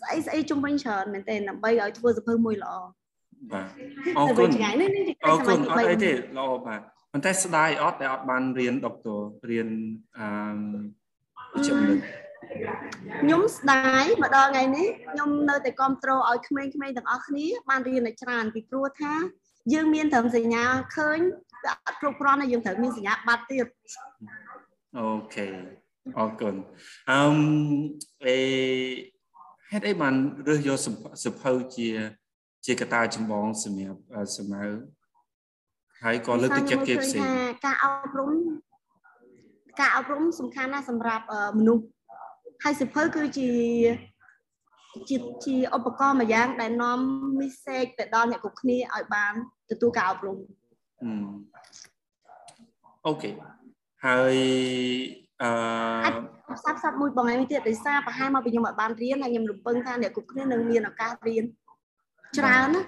[0.00, 2.72] ស្អីស្អីជុំវិញច្រើនមែនទែនដើម្បីឲ្យធ្វើសិភៅមួយល្អ
[3.52, 3.68] បាទ
[4.18, 4.50] អរគុណ
[5.26, 6.80] អរគុណអត់អីទេល្អបាទ
[7.12, 9.20] ប៉ុន្តែស្ដាយអត់ដែលអត់បានរៀនដុកទ័រ
[9.50, 9.68] រៀន
[10.18, 10.28] អឺ
[11.52, 11.98] វិជ្ជាបណ្ឌិត
[13.22, 19.12] ខ្ញុំស្ដាយមកដល់ថ្ងៃនេះខ្ញុំនៅតែគ្រប់គ្រងឲ្យក្មេងៗទាំងអស់គ្នាបានរៀនឲ្យច្រើនពីព្រោះថា
[19.72, 20.64] យើងមានត្រឹមសញ្ញា
[20.96, 21.18] ឃើញ
[21.64, 23.66] វាអត់គ្រប់គ្រាន់ទេយើងត្រូវមានសញ្ញាបាត់ទៀត
[24.98, 25.46] អូខេ
[26.18, 26.54] អរគុណ
[27.10, 27.20] អឺ
[28.26, 28.38] អេ
[29.70, 30.14] ហេតុអីបាន
[30.48, 30.78] រើសយក
[31.24, 31.88] សភៅជា
[32.66, 34.00] ជាកត្តាចម្បងសម្រាប់
[34.36, 34.68] សម័យ
[36.02, 37.22] ហើយក៏លើកទឹកចិត្តគេផ្សេង
[37.66, 38.30] ការអប់រំ
[39.80, 41.24] ការអប់រំសំខាន់ណាស់សម្រាប់
[41.58, 41.84] មនុស្ស
[42.64, 43.48] ហើយសិភៅគឺជា
[45.08, 46.98] ជាជាឧបករណ៍មួយយ៉ាងដែលនាំ
[47.40, 49.32] message ទៅដល់អ្នកគ្រប់គ្នាឲ្យបាន
[49.70, 50.38] ទទួលការអប់រំ
[53.06, 53.30] អូខេ
[54.06, 54.36] ហើយ
[55.42, 55.50] អឺ
[56.56, 61.44] ផ្សព្វផ្សាយមួយបងឯងទៀតដោយសារប្រហែលមកពីខ្ញុំអត់បានរៀនហើយខ្ញុំរំពឹងថាអ្នកគ្រប់គ្នានឹងមានឱកាសរៀន
[62.38, 62.82] ច្រើនណា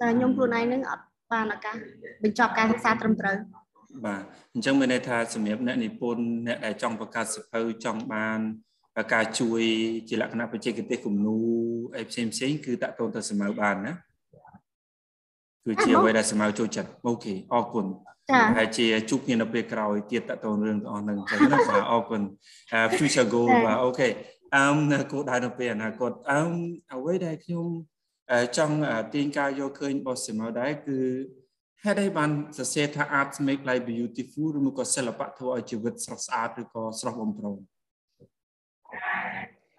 [0.00, 1.74] តែខ្ញុំខ្លួនឯងនឹងអត់បានឱកាស
[2.22, 3.36] បញ្ចប់ការសិក្សាត្រឹមត្រូវ
[4.04, 4.22] បាទ
[4.54, 8.38] អញ្ចឹងមានន័យថាសម្រាប់អ្នកនិពន្ធអ្នកដែលចង់បង្កើតសភៅចង់បាន
[9.14, 9.62] ការជួយ
[10.08, 11.38] ជាលក្ខណៈបច្ចេកទេសគំនូ
[11.96, 13.92] អីផ្សេងផ្សេងគឺតាក់ទងទៅសម័យបានណា
[15.64, 17.86] គឺជាអ្វីដែលសម័យចូលចិត្តអូខេអរគុណ
[18.56, 22.22] ហើយជាជួបគ្នានៅពេលក្រោយទៀតតទៅរឿងទាំងអស់ហ្នឹងចឹងណាបាទអរគុណ
[22.96, 24.08] future goal បាទអូខេ
[24.54, 26.40] អឺគោលដៅនៅពេលអនាគតអឺ
[26.94, 27.66] អ្វីដែលខ្ញុំ
[28.56, 28.76] ចង់
[29.14, 30.98] ទាញការយកឃើញរបស់សិមកដែរគឺ
[31.84, 37.56] ហេតុអីបានសរសេរថា art make life beautiful ឬមកក៏សិល្បៈធ្វើឲ្យជីវិតស្រស់ស្អាតឬក៏ស្រស់បំព្រង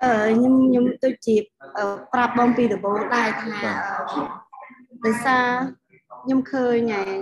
[0.03, 1.35] អឺខ្ញុំខ្ញុំដូចជា
[2.13, 3.51] ប្រាប់បងពីដំបូងដែរថា
[5.05, 5.47] ដោយសារ
[6.23, 7.13] ខ្ញុំឃើញហើយ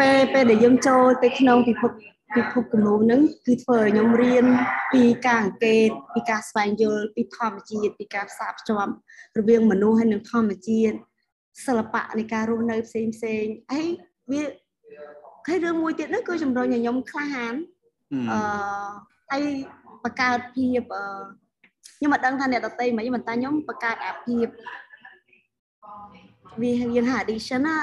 [0.00, 1.90] ពេលពេលដែលយើងចូលទៅក្នុងពិភព
[2.36, 4.44] ពិភពគំនូហ្នឹងគឺធ្វើឲ្យខ្ញុំរៀន
[4.92, 8.92] ពីការអង្កេតពីការស្វែងយល់ពីធម្មជាតិពីការផ្សារភ្ជាប់
[9.38, 10.96] រវាងមនុស្សហើយនិងធម្មជាតិ
[11.66, 13.80] សិល្បៈនៃការរស់នៅផ្សេងផ្សេងអី
[14.30, 14.42] វា
[15.48, 17.54] ហើយរឿងមួយទៀតនោះគឺជំរុញឲ្យខ្ញុំក្លាហាន
[18.30, 18.38] អឺ
[19.30, 19.42] ហើយ
[20.04, 20.82] បង្កើតភាព
[21.96, 24.46] ខ្ញុំមិនដឹងថាអ្នកដតីមិនមិនតែខ្ញុំបង្កើតអាភាព
[26.62, 27.76] វាយើងហៅ addiction ណា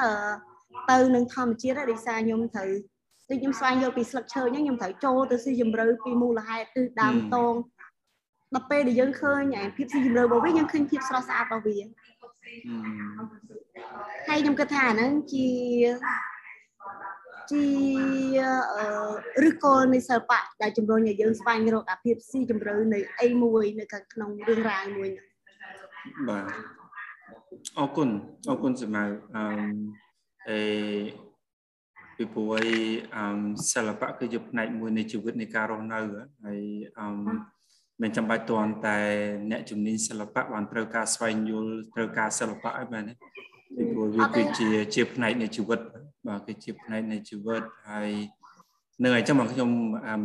[0.91, 2.69] ទៅនឹងធម្មជាតិដោយសារខ្ញុំត្រូវ
[3.29, 7.53] ដូចខ្ញុំស្វែងយល់ពីស្លឹកឈើអញ្ចឹងខ្ញុំត្រូវចូលទៅស៊ីជម្រៅពីមូលហេតុគឺដើមតង
[8.53, 11.77] ដល់ពេលដែលយើងឃើញអាភាពស៊ីជម្រៅរបស់វាយើងឃើញភាពស្រស់ស្អាតរបស់វា
[14.27, 15.47] ហើយខ្ញុំគិតថាអាហ្នឹងជា
[17.51, 17.65] ជា
[19.47, 25.27] ឬក៏នៃសិល្បៈដែលជំរុញឲ្យយើងស្វែងរកអាភាពស៊ីជម្រៅនៃអីមួយនៅខាងក្នុងរឿងរ៉ាវមួយហ្នឹង
[26.29, 26.43] បាទ
[27.77, 28.09] អរគុណ
[28.49, 29.45] អរគុណសម្រាប់អឺ
[30.49, 30.59] អេ
[32.19, 32.67] ពីព្រោះអី
[33.15, 33.23] អឺ
[33.73, 35.99] សិល្បៈគឺជាផ្នែកមួយនៃជីវិតនៃការរស់នៅ
[36.45, 36.61] ហើយ
[36.99, 37.07] អឺ
[38.01, 38.99] មិនចាំបាច់តន់តែ
[39.51, 43.13] អ្នកជំនាញសិល្បៈបានត្រូវការស្វែងយល់ត្រូវការសិល្បៈអីមែនទេ
[43.75, 45.79] ពីព្រោះវាគឺជាជាផ្នែកនៃជីវិត
[46.27, 48.09] បាទគឺជាផ្នែកនៃជីវិតហើយ
[49.03, 49.69] នឹងអញ្ចឹងមកខ្ញុំ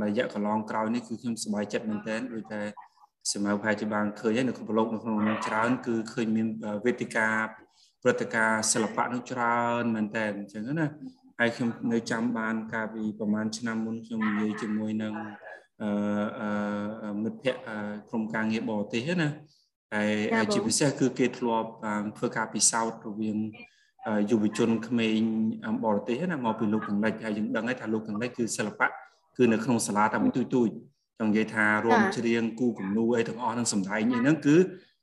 [0.02, 2.62] រយៈកន្លងក្រោយនេះគឺខ្ញុំសប្បាយចិត្តមែនទែនដូចតែ
[3.33, 6.46] សម្រាប់ប្រហែលជាបានឃើញហើយនៅក្នុងប្រឡូកនៅក្នុងនឹងច្រើនគឺឃើញមាន
[6.85, 7.28] វេទិកា
[8.02, 10.88] ព្រឹត្តិការណ៍សិល្បៈនឹងច្រើនមែនតើអញ្ចឹងណា
[11.40, 15.14] ហើយខ្ញុំនៅចាំបានកាលពីប្រហែលឆ្នាំមុនខ្ញុំនិយាយជាមួយនឹង
[15.83, 17.62] អឺមិត្តភ័ក្តិ
[18.09, 19.29] ក្រុមការងារបរទេសណា
[20.35, 21.68] ហើយជាពិសេសគឺគេធ្លាប់
[22.18, 23.37] ធ្វើការពិសោធន៍រវាង
[24.31, 25.20] យុវជនក្មេង
[25.85, 28.87] បរទេសណាមកពីលោកខាងលិចហើយយើងដឹងហើយថាលោកខាងលិចគឺសិល្បៈ
[29.37, 30.68] គឺនៅក្នុងសាលាតែមួយទូចទូច
[31.18, 34.57] ចង់និយាយថារួមច្រៀងគូគំនូអីទាំងអស់នឹងសម្ដែងអីហ្នឹងគឺ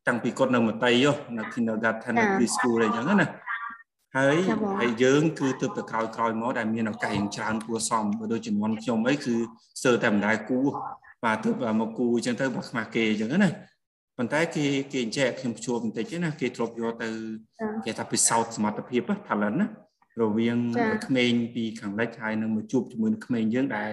[0.08, 0.91] តាំងពីគាត់នៅមតី
[1.38, 3.28] នៅ kindergarten នៅ preschool អីចឹងណា
[4.17, 4.36] ហើយ
[4.82, 9.36] ហើយយើងគឺទៅទៅក្រោយក្រោយមកដែលមានឱកាសយ៉ាងច្រើនគួរសមបើដូចជំនាន់ខ្ញុំអីគឺ
[9.80, 10.60] ស្ទើរតែមិនដែលគូ
[11.24, 11.50] បាទទៅ
[11.82, 13.50] មកគូអញ្ចឹងទៅបើខ្មាស់គេអញ្ចឹងណា
[14.17, 17.10] ប៉ុន្តែគេគេអញ្ចឹងខ្ញុំជួបបន្តិចណាគេធ្លាប់យកទៅ
[17.86, 19.67] គេថាពិសោធន៍សមត្ថភាព talent ណា
[20.21, 20.58] រវាង
[21.06, 23.89] ក្មេងពីខាងលិចហើយនឹងមកជួបជាមួយនឹងក្មេងយើងដែល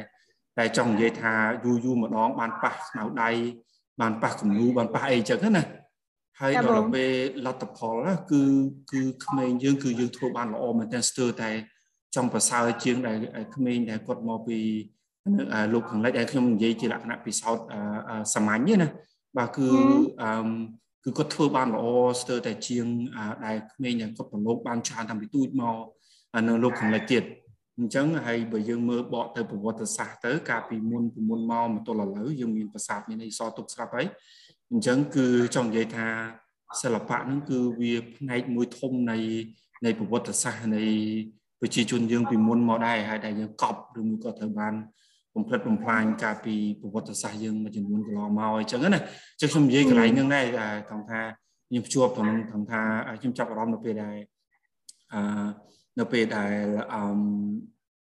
[0.59, 1.33] តែចង់និយាយថា
[1.65, 3.31] យូរយូរម្ដងបានប៉ះស្មៅដៃ
[4.01, 5.63] បានប៉ះគំនូបានប៉ះអីចឹងណា
[6.41, 7.11] ហើយដល់ពេល
[7.47, 7.95] លទ្ធផល
[8.31, 8.43] គឺ
[8.93, 11.51] គឺក្មេងយើងគឺយើងធ្វើបានល្អមែនទែនស្ទើរតែ
[12.15, 13.17] ចង់ប្រសើរជាងដែល
[13.55, 14.59] ក្មេងដែលគាត់មកពី
[15.73, 17.67] លោកខាងលិចដែលខ្ញុំនិយាយជាលក្ខណៈពិសោធន៍
[18.35, 18.89] សាមញ្ញណា
[19.39, 19.69] បាទគឺ
[20.23, 20.31] អឺ
[21.05, 21.85] គឺគាត់ធ្វើបានល្អ
[22.21, 22.87] ស្ទើរតែជាង
[23.47, 25.77] ដែលក្មេងដែលគាត់ប្រឡូកបានច្រើនតាំងពីទូចមក
[26.49, 27.23] នៅលោកខាងលិចទៀត
[27.79, 34.07] អញ្ចឹងហើយបើយើងមើលបកទៅប្រវត្តិសាស្ត្រទៅកាលពីមុនពីមុនមកមកទល់ឥឡូវយើងមានប្រាសាទមានអីសទុកស្រាប់ហើយ
[34.73, 36.07] អញ្ចឹងគឺចង់និយាយថា
[36.83, 39.17] សិល្បៈហ្នឹងគឺវាផ្នែកមួយធំនៃ
[39.85, 40.85] នៃប្រវត្តិសាស្ត្រនៃ
[41.61, 44.75] ប្រជាជនយើងពីមុនមកដែរហើយដែលយើងកប់ឬមួយក៏ត្រូវបាន
[45.35, 49.01] បំផ្លិចបំផ្លាញកាលពីប្រវត្តិសាស្ត្រយើងមួយចំនួនកន្លងមកអញ្ចឹងណា
[49.41, 50.45] ចឹងខ្ញុំនិយាយកន្លែងហ្នឹងដែរ
[50.91, 51.21] ថងថា
[51.69, 52.81] ខ្ញុំជួបក្នុងថងថា
[53.21, 54.17] ខ្ញុំចាប់អារម្មណ៍នៅពេលដែល
[55.13, 55.21] អឺ
[55.99, 56.55] នៅពេលដែល
[56.93, 57.03] អឺ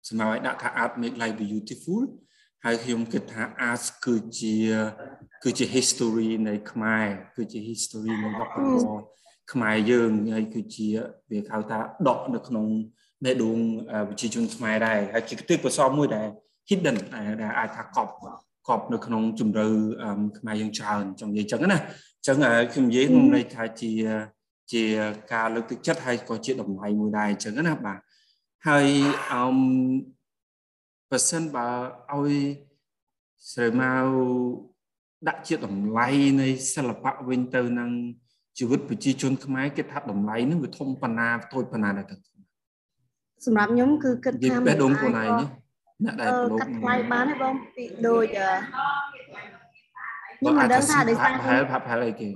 [0.08, 2.02] សម្រាប់ឲ្យដាក់ថា art make life beautiful
[2.66, 4.56] ហើយខ្ញុំគិតថា art គឺជា
[5.44, 9.02] គឺជា history នៃខ្មែរគឺជា history នៃវប្បធម៌
[9.52, 10.88] ខ្មែរយើងហើយគឺជា
[11.32, 12.66] វាហៅថាដកនៅក្នុង
[13.24, 13.58] បេះដូង
[14.10, 16.28] ប្រជាជនខ្មែរដែរហើយជាទិសប្រសមមួយដែល
[16.70, 16.98] hidden
[17.42, 18.14] ដែលអាចថាកប់
[18.68, 19.68] កប់នៅក្នុងជំរឿ
[20.40, 22.38] ខ្មែរយើងច្រើនចង់និយាយចឹងណាអញ្ចឹង
[22.72, 23.92] ខ្ញុំនិយាយក្នុងន័យថាជា
[24.74, 24.84] ជា
[25.34, 28.00] ការលើកទឹកចិត្តហើយក៏ជាតម្លៃមួយដែរអញ្ចឹងណាបាទ
[28.68, 28.88] ហើយ
[29.32, 29.42] អឺ
[31.12, 31.68] បើសិនបើ
[32.14, 32.34] ឲ្យ
[33.52, 33.94] ស្រីម៉ៅ
[35.28, 36.08] ដាក់ជាតម្លៃ
[36.42, 37.90] នៃសិល្បៈវិញទៅនឹង
[38.58, 42.16] ជីវិតប្រជាជនខ្មែរគេថាតម្លៃនឹងវាធំប៉ុណ្ណាតូចប៉ុណ្ណាដែរទៅ
[43.46, 45.30] សម្រាប់ខ្ញុំគឺគិតថាបេះដូងខ្លួនឯង
[46.04, 48.26] អ្នកដែលប្រឡូកកាត់ថ្លៃបានទេបងពីដូច
[50.38, 52.30] ខ្ញុំមិនដឹងថាដោយសារប្រហែលប្រហែលអីគេ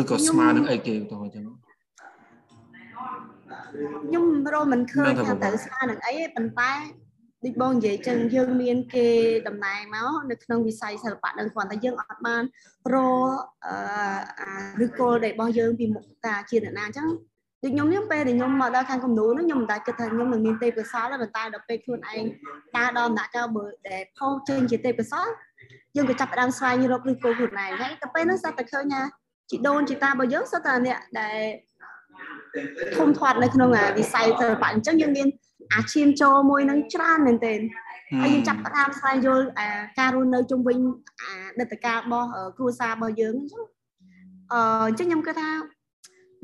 [0.00, 1.44] ឬក៏ស្មើនឹងអីគេទៅអញ្ចឹង
[4.04, 6.72] ខ្ញុំរមិនឃើញថាត្រូវស្មើនឹងអីទេប៉ុន្តែ
[7.44, 9.08] ដូចបងនិយាយចឹងយើងមានគេ
[9.48, 12.42] តំណែងមកនៅក្នុងវិស័យសិល្បៈនឹងគ្រាន់តែយើងអត់បាន
[12.94, 12.96] រ
[13.66, 17.08] អឺឬគោលដែលរបស់យើងពីមុខតាជាអ្នកណាអញ្ចឹង
[17.62, 22.24] ដូចខ្ញុំខ្ញុំពេលដែលខ្ញុំមកដល់ខាងគំនូនោះខ្ញុំមិនដែលគិតថាខ្ញុំនឹងមានទេពកោសល្យទេប៉ុន្តែដល់ពេលខ្លួនឯង
[22.76, 25.32] ដើរដល់ដំណាក់កាលបើដែលផុសចេញជាទេពកោសល្យ
[25.96, 29.02] យើងក៏ចាប់ផ្ដើមស្វែងរកឬគោលខ្លួនឯងហើយទៅពេលនោះសត្វតែឃើញថា
[29.50, 31.38] ជីដូនជីតារបស់យើងសត្វតែអ្នកដែល
[32.96, 33.68] ធំធាត់នៅក្នុង
[33.98, 35.28] វិស័យសិល្បៈអញ្ចឹងយើងមាន
[35.74, 37.60] អាឈាមចូលមួយនឹងច្រើនមែនទែន
[38.20, 39.44] ហើយយើងចាប់ផ្ដើមស្វែងយល់
[39.98, 40.78] ការរស់នៅជុំវិញ
[41.22, 43.62] អាដិតកាលរបស់គ្រួសាររបស់យើងអញ្ចឹង
[44.52, 45.50] អឺអញ្ចឹងខ្ញុំគិតថា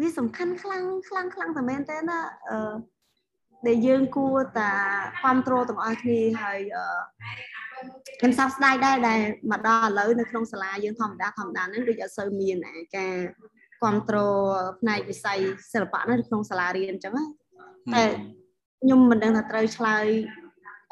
[0.01, 2.75] វាសំខាន់ខ្លាំងខ្លាំងខ្លាំងតែមែនទែនណាអឺ
[3.67, 4.71] ដែលយើងគួរតែ
[5.21, 6.85] គ្រប់គ្រងទាំងអស់គ្នាហើយអឺ
[8.21, 12.57] ខ្ញុំសោកស្ដាយដែរដែលមកដល់ឥឡូវនៅក្នុងសាលាយើងធម្មតាធម្មតាហ្នឹងដូចអត់សូវមាន
[12.97, 13.17] ការ
[13.81, 14.37] គ្រប់គ្រង
[14.81, 15.39] ផ្នែកវិស័យ
[15.73, 17.15] សិល្បៈនៅក្នុងសាលារៀនអញ្ចឹង
[17.95, 18.05] តែ
[18.83, 20.07] ខ្ញុំមិនដឹងថាត្រូវឆ្លើយ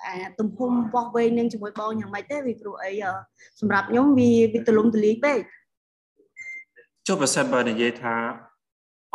[0.04, 2.92] អាទំហំបោះវែងនឹងជាមួយបងយ៉ាងម៉េចទេវាព្រោះអី
[3.60, 5.38] សម្រាប់ខ្ញុំវាវាទលំទលាយពេក
[7.06, 8.14] ចុះប្រសិនបើនិយាយថា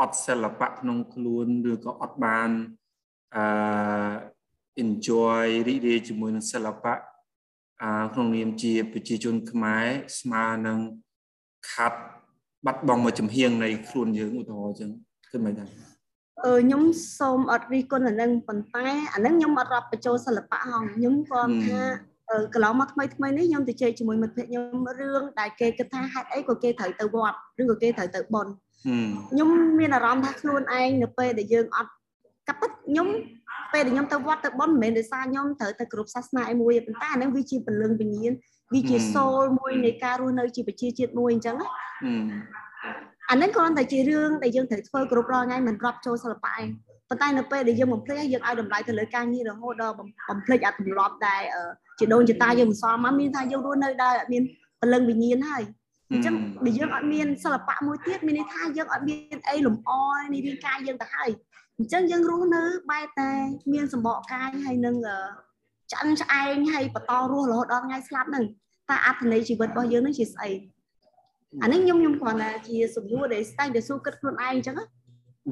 [0.01, 2.49] អត់សិល្បៈក្នុងខ្លួនឬក៏អត់បាន
[3.35, 3.45] អឺ
[4.83, 6.95] enjoy រីករាយជាមួយនឹងសិល្បៈ
[7.81, 9.85] អាក្នុងនាមជាប្រជាជនខ្មែរ
[10.19, 10.79] ស្មើនឹង
[11.71, 11.99] ខាត់
[12.65, 14.89] បាត់បង់មួយចំហៀងនៃខ្លួនយើងឧទាហរណ៍អញ្ចឹង
[15.31, 15.94] គឺមិនដែរអឺ
[16.43, 16.83] ខ្ញុំ
[17.19, 21.79] សូមអត់រិះគន់អានឹងប៉ុន្តែអានឹងខ្ញុំអត់រាប់បញ្ចូលសិល្បៈហងខ្ញុំគាត់ថា
[22.53, 28.51] កន្លងមកថ្មីថ្មីនេះខ្ញុំទៅជែកជាមួយមិត្តភ័ក្ដិខ្ញុំរឿងដែលគេគិតថាហេតុអីក៏គេត្រូវទៅវត្តឬក៏គេត្រូវទៅបន់
[29.31, 31.91] ខ្ញុំមានអារម្មណ៍ថាខ្លួនឯងនៅពេលដែលយើងអត់
[32.47, 33.07] កាប់ពិតខ្ញុំ
[33.73, 38.33] ពេលដែលខ្ញុំទៅវត្តទៅបន់មិនមែនដោយសារខ្ញុំត្រូវទៅគ្រប់សាសនាអីមួយទេប៉ុន្តែអានឹងវាជាពលឹងវិញ្ញាណ
[38.73, 41.67] វាជាសូលមួយនៃការរស់នៅជាប្រជាជាតិមួយអញ្ចឹងណា
[43.29, 46.65] អានឹងគ្រាន់តែជារឿងដែលយើងត្រូវធ្វើគ្រប់រាល់ថ្ងៃមិនរាប់ចូលសិល្បៈឯង
[47.09, 49.95] ប៉ុន្តែនៅពេលដែលយើងបំភ្លេចយើងឲ្យតម្លៃទៅលើការងាររហូតដល់
[50.29, 51.41] បំភ្លេចអាទម្លាប់ដែល
[51.99, 54.43] ជាដូនជាតាយើងមិនសមមកមានថាយើងរស់នៅដោយអត់មាន
[54.81, 55.63] ពលឹងវិញ្ញាណហើយ
[56.11, 56.33] អញ្ចឹង
[56.65, 59.89] បើយើងអត់មានសិល្បៈមួយទៀតមានន័យថាយើងអត់មានអីលំអ
[60.33, 61.29] នៃរាងកាយយើងទៅហើយ
[61.77, 63.31] អញ្ចឹងយើងរស់នៅបែបតែ
[63.73, 64.95] មានសម្បកកាយហើយនឹង
[65.91, 68.45] ឆ្អិនឆ្អែងហើយបន្តរស់រហូតដល់ថ្ងៃស្លាប់ហ្នឹង
[68.89, 70.49] តើអត្ថន័យជីវិតរបស់យើងនឹងជាស្អី
[71.63, 74.75] អានេះខ្ញុំខ្ញុំគ្រាន់តែជាសំណួរដែលស្តែងតែសួរគិតខ្លួនឯងអញ្ចឹង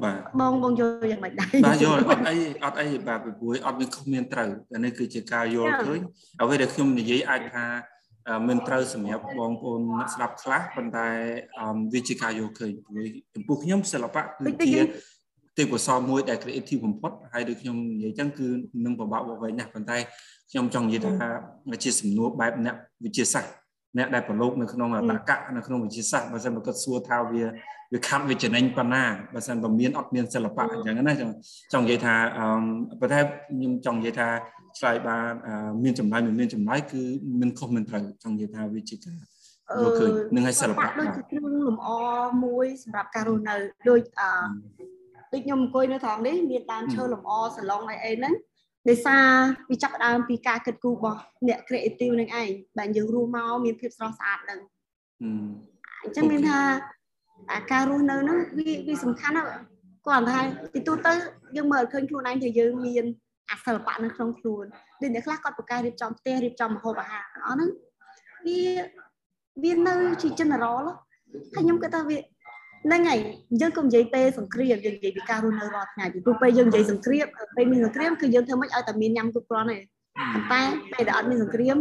[0.02, 6.00] បាទបងបងយល់យ៉ាងម៉េចដែរបាទយល់អត់អីអត់អីបាទពីព្រោះអត់មានខុសមានត្រូវតែនេះគឺជាការយល់ឃើញ
[6.42, 7.64] អ្វីដែលខ្ញុំនិយាយអាចថា
[8.48, 11.06] មិនត្រូវសម្រាប់បងប្អូនអ្នកស្ដាប់ខ្លះប៉ុន្តែ
[11.94, 14.80] វាជាការយល់ឃើញព្រោះចំពោះខ្ញុំសិល្បៈគឺជា
[15.58, 18.46] ទេពកោសលមួយដែល creative បំផុតហើយដូចខ្ញុំនិយាយចឹងគឺ
[18.84, 19.98] នឹងពិបាកវវែងណាស់ប៉ុន្តែ
[20.50, 21.28] ខ្ញុំចង់និយាយថា
[21.84, 23.63] ជាសំណួរបែបអ្នកវិទ្យាសាស្ត្រ
[23.98, 27.42] អ្នកដែលប្រឡូកនៅក្នុងតកៈនៅក្នុងវិទ្យាសាស្ត្របើសិនបើគាត់សួរថាវា
[27.92, 29.04] វាខាត់វាចំណេញប៉ុណ្ណា
[29.34, 31.32] បើសិនបើមានអត់មានសិល្បៈអញ្ចឹងណាចង់
[31.72, 32.44] ចង់និយាយថាអឺ
[33.00, 34.28] ប៉ុន្តែខ្ញុំចង់និយាយថា
[34.78, 35.32] ឆ្លើយបាន
[35.84, 37.02] មានចម្លើយមិនមានចម្លើយគឺ
[37.40, 39.18] មិនខុសមិនត្រូវចង់និយាយថាវាជាការ
[39.80, 41.88] យល់ឃើញនឹងឲ្យសិល្បៈដូចជាគ្រឿងលម្អ
[42.44, 43.54] មួយសម្រាប់ការរស់នៅ
[43.88, 44.30] ដូចអឺ
[45.32, 48.34] ដូចខ្ញុំអង្គុយនៅត្រង់នេះមានដើមឈើលម្អសាឡុងអីអីហ្នឹង
[48.88, 49.24] ដោយសារ
[49.70, 54.60] វាចាប់ដើមពីការគិតគូររបស់អ្នក creative នឹងឯងដែលយើងរស់មកមានភាពស្រស់ស្អាតនឹង
[56.02, 56.60] អញ្ចឹងមានថា
[57.52, 59.48] អាការរស់នៅហ្នឹងវាវាសំខាន់ណាស់
[60.06, 60.40] គាត់ថា
[60.74, 61.12] ទីទូទៅ
[61.56, 63.04] យើងមើលឃើញខ្លួនឯងថាយើងមាន
[63.50, 64.64] អសិលបៈនៅក្នុងខ្លួន
[65.00, 67.70] ដូចអ្នកខ្លះគាត់ប្រកាសរៀបចំផ្ទះរៀបចំម្ហូបអាហារអស់ហ្នឹង
[68.46, 68.60] វា
[69.62, 70.84] វានៅជា general
[71.54, 72.16] ហើយខ្ញុំគិតថាវា
[72.84, 73.18] ហ្នឹងហើយ
[73.60, 79.78] យើងកុំនិយាយពេលសង្គ្រាមយើងនិយាយពីការរស់នៅរាល់ថ្ងៃពីព្រោះពេលយើងនិយាយសង្គ្រាមពេលមានសង្គ្រាមគឺយើងធ្វើម៉េចឲ្យតែមានញ៉ាំគ្រប់គ្រាន់ទេ
[80.32, 81.76] ប៉ុន្តែពេលដែលអត់មានសង្គ្រាម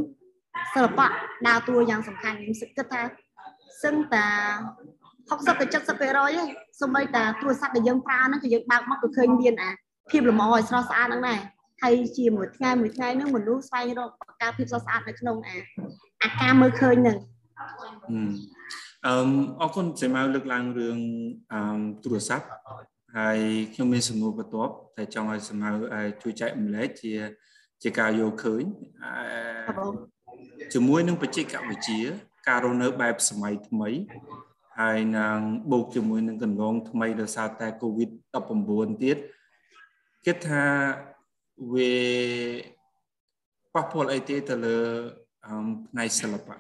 [0.74, 1.08] សិល្បៈ
[1.48, 3.02] ដើរតួយ៉ាងសំខាន់ខ្ញុំគិតថា
[3.84, 4.28] សឹងតា
[5.30, 6.48] 60ទៅ70%ឯង
[6.80, 9.72] សូម្បីតាទូរស័ព្ទដែលយើងប្រើហ្នឹងគឺយើងបើកមកក៏ឃើញមានអា
[10.12, 11.40] ភាពលម្អឲ្យស្រស់ស្អាតហ្នឹងដែរ
[11.84, 14.10] ហើយជាមួយថ្ងៃមួយថ្ងៃហ្នឹងមនុស្សស្វែងរក
[14.42, 15.56] ការភាពស្រស់ស្អាតនៅក្នុងអា
[16.24, 17.18] អាការមើលឃើញហ្នឹង
[19.06, 19.16] អឺ
[19.62, 20.98] អរគុណសេម៉ៅលើកឡើងរឿង
[21.54, 21.60] អឺ
[22.04, 22.48] ទូរស័ព្ទ
[23.18, 23.40] ហើយ
[23.74, 25.72] ខ្ញុំមានសំណួរបន្ទាប់តែចង់ឲ្យសេម៉ៅ
[26.22, 27.14] ជួយចែកម្លែកជា
[27.84, 28.64] ជាការយល់ឃើញ
[30.74, 32.02] ជាមួយនឹងបច្ចេកវិទ្យា
[32.48, 33.90] ការរស់នៅបែបសម័យថ្មី
[34.80, 35.38] ហើយនឹង
[35.72, 39.18] បូកជាមួយនឹងកន្លងថ្មីដោយសារតែ COVID-19 ទៀត
[40.26, 40.66] គិតថា
[41.74, 41.94] វា
[43.74, 44.78] ប៉ះពាល់អីទេទៅលើ
[45.88, 46.56] ផ្នែកសិល្បៈ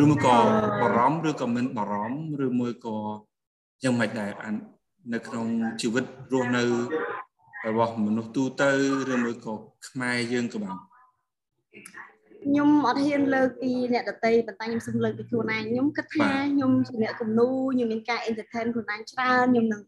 [0.00, 0.36] ឬមួយក៏
[0.80, 2.96] បារម្ភឬក៏មិនបារម្ភឬមួយក៏
[3.82, 4.30] យ៉ាងម៉េចដែរ
[5.12, 5.46] នៅក្នុង
[5.80, 6.62] ជីវិតរស់នៅ
[7.68, 8.70] របស់មនុស្សទូទៅ
[9.12, 9.54] ឬមួយក៏
[9.88, 10.76] ខ្មែរយើងក៏បាន
[12.44, 19.82] ខ្ញុំអត់ហ៊ានលើកពីអ្នកដតីប៉ុន្តែខ្ញុំសូមលើកពីខ្លួនឯងខ្ញុំគិតថាខ្ញុំជាអ្នកគំនូខ្ញុំមានការ entertain ខ្លួនឯងច្រើនខ្ញុំនឹង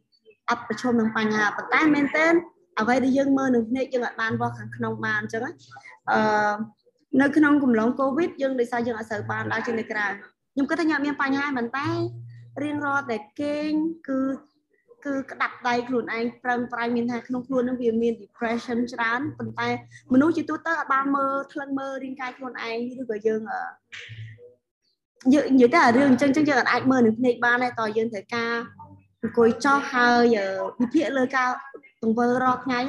[0.50, 2.34] អត់ប្រឈមនឹងបញ្ហាប៉ុន្តែមែនទែន
[2.80, 5.42] អ្វីដែលយើងមើលនឹងភ្នែកយើងអាចបានវាស់ខាងក្នុងបានអញ្ចឹង
[6.10, 6.18] អឺ
[7.20, 10.06] នៅក្នុងកំឡុងកូវីដយើងដោយសារយើងអត់សូវបានដើរចេញទៅក្រៅ
[10.52, 11.88] ខ្ញុំគិតថាខ្ញុំមានបញ្ហាប៉ុន្តែ
[12.62, 13.70] រៀងរាល់តែគេង
[14.08, 14.20] គឺ
[15.04, 19.68] គឺក្តាប់ដៃខ្លួនឯងប្រឹងប្រែងមានថាក្នុងខ្លួននឹងវាមាន depression ច្រើនប៉ុន្តែ
[20.12, 23.40] មនុស្សជាទូទៅអត់បានមើលថ្លឹងមើលរាងកាយខ្លួនឯងឬក៏យើង
[25.34, 28.54] យើងនិយាយទៅអារឿងអញ្ចឹងអញ្ចឹងយើងអាចមើលនឹងភ្នែកបានតែតើយើងត្រូវការ
[29.22, 30.38] អង្គុយចោះហើយ
[30.80, 31.48] វិភាគលើការ
[32.02, 32.80] ទង្វើរាល់ថ្ងៃ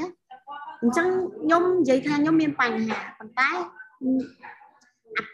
[0.82, 1.08] អញ្ចឹង
[1.43, 3.78] ខ្ញុំនិយាយថាខ្ញុំមានបញ្ហាប៉ុន្តែអា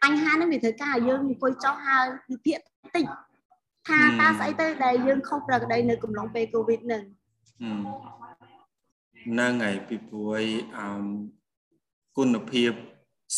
[0.04, 2.58] បញ្ហានេះវាត្រូវការឲ្យយើងអង្គុយចោះហើយវិភាគ
[2.96, 3.06] តិច
[3.88, 7.04] ថាតើស្អីទៅដែលយើងខុសប្រក្តីនៅកំឡុងពេលកូវីដនឹង
[9.26, 10.44] ហ្នឹងហើយពីព្រួយ
[10.78, 10.88] អឺ
[12.18, 12.72] គុណភាព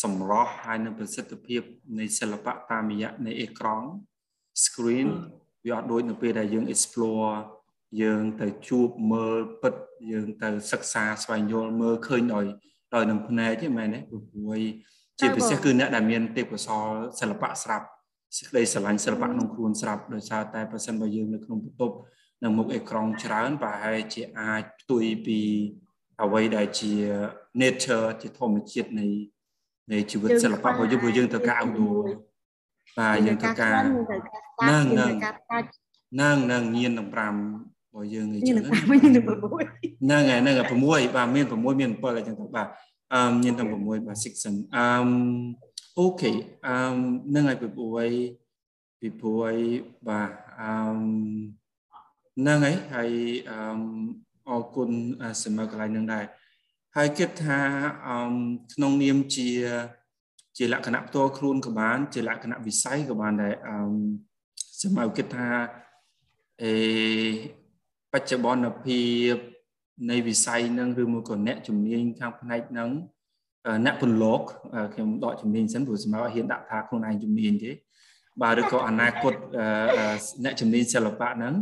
[0.02, 1.62] សម្រស់ហើយនិងប្រសិទ្ធភាព
[1.98, 3.88] នៃសិល្បៈតាមរយៈនៃអេក្រង់
[4.64, 5.08] screen
[5.64, 7.32] វាអត់ដូចនៅពេលដែលយើង explore
[8.02, 9.74] យើងទៅជួបមើលពិត
[10.10, 12.44] យើងទៅសិក្សាស្វែងយល់មើលឃើញដោយ
[12.94, 14.60] ដោយនឹងភ្នែកទេមែនទេព្រោះ
[15.20, 17.86] ជាពិសេសគឺអ្នកដែលមានទេពកោសល្យសិល្បៈស្រាប់
[18.36, 21.96] សេចក្តីស្រឡាញ់សិល្បៈក្នុងខ្លួនស្រាប់ដោយសារតែប្រសិនបើយើងនៅក្នុងបន្ទប់
[22.44, 25.40] នៅមុខអេក្រង់ច្រើនប្រហែលជាអាចផ្ទុយពី
[26.22, 26.92] អ្វីដែលជា
[27.62, 29.06] nature ជាធម្មជាតិនៃ
[29.92, 31.98] នៃជីវិតសិល្បៈរបស់យើងព្រោះយើងត្រូវការ outdoor
[32.98, 35.10] បាទយើងត្រូវការហ្នឹងហ្នឹង
[36.12, 42.68] ហ្នឹងហ្នឹងញៀនទាំង5របស់យើងអញ្ចឹងហ្នឹងហើយហ្នឹងហើយ6បាទមាន6មាន7អញ្ចឹងទៅបាទ
[43.14, 44.86] អឺញៀនទាំង6បាទ section អឺ
[45.98, 46.32] អូខេ
[46.66, 46.76] អឺ
[47.28, 47.98] ហ្នឹងហើយពីព្រោះ
[49.00, 49.54] ពីព្រោះ
[50.08, 50.72] បាទអឺ
[52.38, 53.10] ហ្នឹងហើយហើយ
[53.50, 53.58] អឺ
[54.48, 54.90] អរគុណ
[55.42, 56.24] សម្រាប់កន្លែងហ្នឹងដែរ
[56.96, 57.58] ហើយគិតថា
[58.06, 58.16] អឺ
[58.74, 59.48] ក្នុងនាមជា
[60.56, 63.76] ជាលក្ខណៈផ្ទាល់ខ្លួនក៏បាន ជាលក្ខណៈវិស័យក៏បានដែរអឺ
[64.82, 65.48] សម្រាប់គិតថា
[66.62, 66.74] អេ
[68.12, 69.34] បច្ចុប្បន្នភាព
[70.10, 72.90] នៃវិស័យនឹងឬមួយក៏អ្នកជំនាញខាងផ្នែកហ្នឹង
[73.86, 74.42] អ្នកពន្លក
[74.94, 77.70] ខ្ញុំដកជំនាញសិនព្រោះសម្រាប់ហ៊ានដាក់ថាខ្លួនឯងជំនាញទេ
[78.42, 79.34] បាទឬក៏អនាគត
[80.44, 81.54] អ្នកជំនាញសិល្បៈហ្នឹង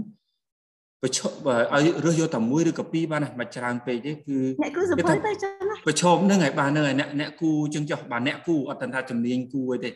[1.03, 1.31] ប្រឈម
[1.75, 9.91] ឲ្យរើសយកតែមួយឬក៏ពីរបានមិនច្រើនពេកទេគឺអ្នកគូសភៅទៅចឹងណាប្រឈមហ្នឹងហើយបាទហ្នឹងហើយអ្នកអ្នកគូចឹងចុះបាទអ្នកគូអត់ថាជំនាញគូអីទេ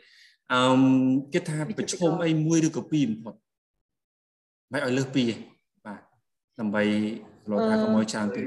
[0.53, 0.61] អឺ
[1.33, 3.35] គេថាប្រឈមអីមួយឬក៏ពីរបំផុត
[4.73, 5.35] មិនឲ្យលើសពីទេ
[5.87, 6.01] បាទ
[6.59, 6.85] ដើម្បី
[7.51, 8.45] លោថាកុំឲ្យច្រើនពេក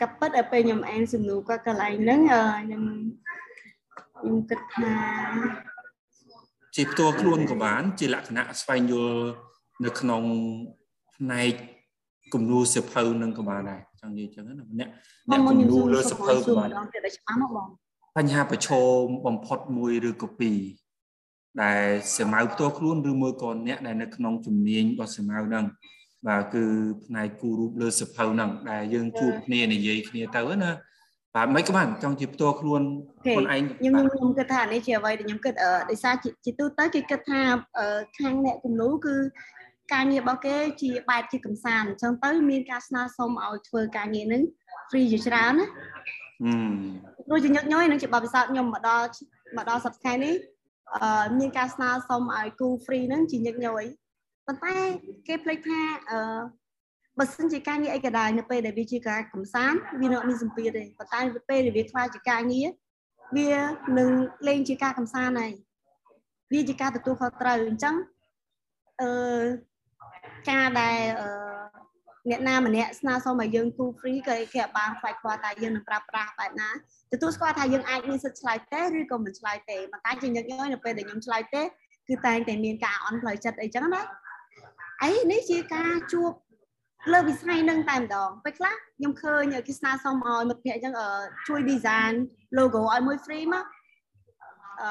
[0.00, 2.82] កាប់ពិតឲ្យពេលខ្ញុំអានសំណួរគាត់កន្លែងហ្នឹងខ្ញុំ
[4.18, 4.92] ខ្ញុំគិតថា
[6.76, 9.20] ជាផ្ទាល់ខ្លួនក៏បាន ជាលក្ខណៈស្វែងយល់
[9.84, 10.22] នៅក្នុង
[11.16, 11.52] ផ្នែក
[12.34, 16.68] គំនូរសិភៅនឹងក៏បានដែរចង់និយាយចឹងណាអ្នកអ្នកគំនូរលើសិភៅក៏បាន
[18.16, 18.68] បញ្ហាប្រឈ
[19.00, 20.58] មបំផុតមួយឬក៏ពីរ
[21.62, 21.82] ដែល
[22.18, 25.64] សមាវផ្ទាល់ខ្លួនឬមួយក៏អ្នកដែលនៅក្នុងជំនាញរបស់សមាវហ្នឹង
[26.28, 26.64] បាទគឺ
[27.04, 30.70] ផ្នែកគូរូបលើសិភៅហ្នឹងដែលយើងជួបគ្នានិយាយគ្នាទៅណា
[31.34, 32.82] បាទមិនក៏បានចង់ជាផ្ទាល់ខ្លួន
[33.22, 35.54] ខ្លួនឯងខ្ញុំខ្ញុំគិតថានេះជាអ្វីដែលខ្ញុំគិត
[35.90, 37.40] ដោយសារជាទូទៅគេគិតថា
[38.18, 39.14] ខាងអ្នកគំនូគឺ
[39.92, 44.42] ការងាររបស់គេជាបែបជាកំសាន្តអញ្ចឹងទៅមានការស្នើសុំឲ្យធ្វើការងារហ្នឹង
[44.90, 45.66] free ជាច្រើនណា
[47.26, 49.06] ព្រោះជាញឹកញយនឹងជាបបិសោតខ្ញុំមកដល់
[49.56, 50.51] មកដល់សប្តាហ៍នេះអឺ
[51.38, 53.84] មានការស្នើសុំឲ្យគូ free ហ្នឹងជាញឹកញយ
[54.46, 54.76] ប៉ុន្តែ
[55.28, 56.18] គេភ្លេចថាអឺ
[57.18, 62.68] បើសិនជាការងារអីក៏ដោយនៅពេលដែលវាជាការកំសាន្តវានៅអត់មានសម្ពាធទេប៉ុន្តែពេលដែលវាខ្លាចជាការងារ
[63.36, 63.50] វា
[63.98, 64.10] នឹង
[64.48, 65.52] លេងជាការកំសាន្តហើយ
[66.52, 67.94] វាជាការទទួលខុសត្រូវអញ្ចឹង
[69.00, 69.44] អឺ
[70.50, 71.28] ការដែលអឺ
[72.30, 76.68] អ្នកណាម្នាក់ស្នើសុំឲ្យយើងគូ free ក៏គេអត់បានខ្លាចខ្វល់ថាយើងនឹងប្រើប្រាស់បែបណា
[77.12, 81.62] ទទួលស្គាល់ថាយើងអាចមានសិទ្ធិឆ្លើយទេឬក៏មិនឆ្លើយទេប៉ុន្តែជាញឹកញយនៅពេលដែលខ្ញុំឆ្លើយទេ
[82.08, 84.02] គឺតែងតែមានការអន់ផ្លូវចិត្តអីចឹងណា
[85.02, 86.30] អីនេះជាការជួប
[87.12, 90.94] លើវិស័យនឹងតែម្ដងពេលខ្លះខ្ញុំឃើញគេស្នើសុំឲ្យមិត្តភ័ក្តិអញ្ចឹង
[91.48, 92.12] ជួយ design
[92.58, 93.64] logo ឲ្យមួយ free មក
[94.80, 94.90] អឺ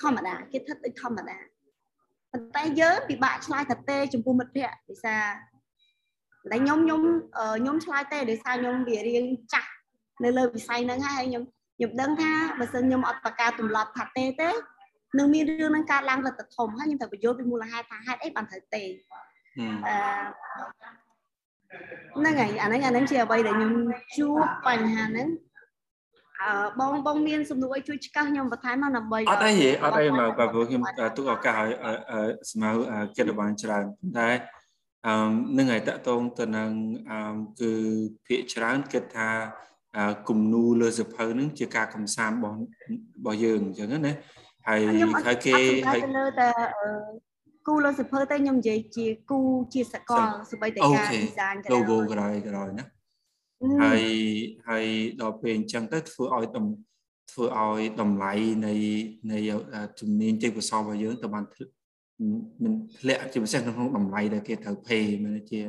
[0.00, 1.38] ធម្មតាគេថិតដូចធម្មតា
[2.32, 5.24] ប៉ុន្តែយើងពិបាកឆ្លើយថាទេចំពោះមិត្តភ័ក្តិដោយសារ
[6.52, 7.00] តែខ្ញុំខ្ញុំ
[7.58, 9.70] ខ្ញុំឆ្លើយទេដោយសារខ្ញុំវារៀងចាស់
[10.24, 11.42] នៅលើវិស័យហ្នឹងហើយខ្ញុំ
[11.76, 14.50] ខ្ញុំដឹងថាបើសិនខ្ញុំអត់បកការទម្លាប់ថាទេទេ
[15.18, 18.82] នឹងមានរឿងនឹងកើតឡើងទៅធំហើយខ្ញុំត្រូវបញ្យល់ពីមូលហេតុថាហេតុអីបានត្រូវទេ
[19.56, 19.96] អឺ
[22.18, 23.72] ហ្នឹងហើយអាហ្នឹងអាហ្នឹងជាអ្វីដែលខ្ញុំ
[24.18, 25.28] ជួបបញ្ហាហ្នឹង
[26.40, 30.82] អឺបងបងមានសំណួរអីជួយឆ្កាស់ខ្ញុំបន្ថែមមកដើម្បីអត់អីទេអត់អីមកបើខ្ញុំ
[31.16, 31.68] ទុកឱកាសឲ្យ
[32.50, 32.70] ស្មៅ
[33.16, 34.28] គិតបានច្រើនប៉ុន្តែ
[35.06, 35.16] អឺ
[35.58, 36.70] នឹងឲ្យតកតងទៅនឹង
[37.10, 37.18] អឺ
[37.60, 37.72] គឺ
[38.26, 39.28] ភាកច្រើនគិតថា
[40.28, 44.14] គំនូលើសភៅនឹងជាការកំសាន្តរបស់របស់យើងអញ្ចឹងណា
[44.68, 44.80] ហើយ
[45.26, 45.56] ហើយគេ
[45.88, 46.48] ហើយលើតែ
[47.66, 49.40] គូលើសិភើតែខ្ញុំនិយាយជាគូ
[49.74, 52.84] ជាសកលសម្បីតែការ design logo ក្រោយក្រោយណា
[53.82, 54.02] ហើយ
[54.68, 54.86] ហើយ
[55.20, 56.46] ដល់ពេលអញ្ចឹងទៅធ្វើឲ្យ
[57.32, 58.32] ធ្វើឲ្យតម្លៃ
[58.66, 58.72] នៃ
[59.32, 59.38] នៃ
[60.00, 61.44] ជំនាញទេពកោសល្យរបស់យើងទៅបាន
[62.62, 65.60] មិនធ្លាក់ជាពិសេសក្នុងតម្លៃដែលគេត្រូវ pay មិនជា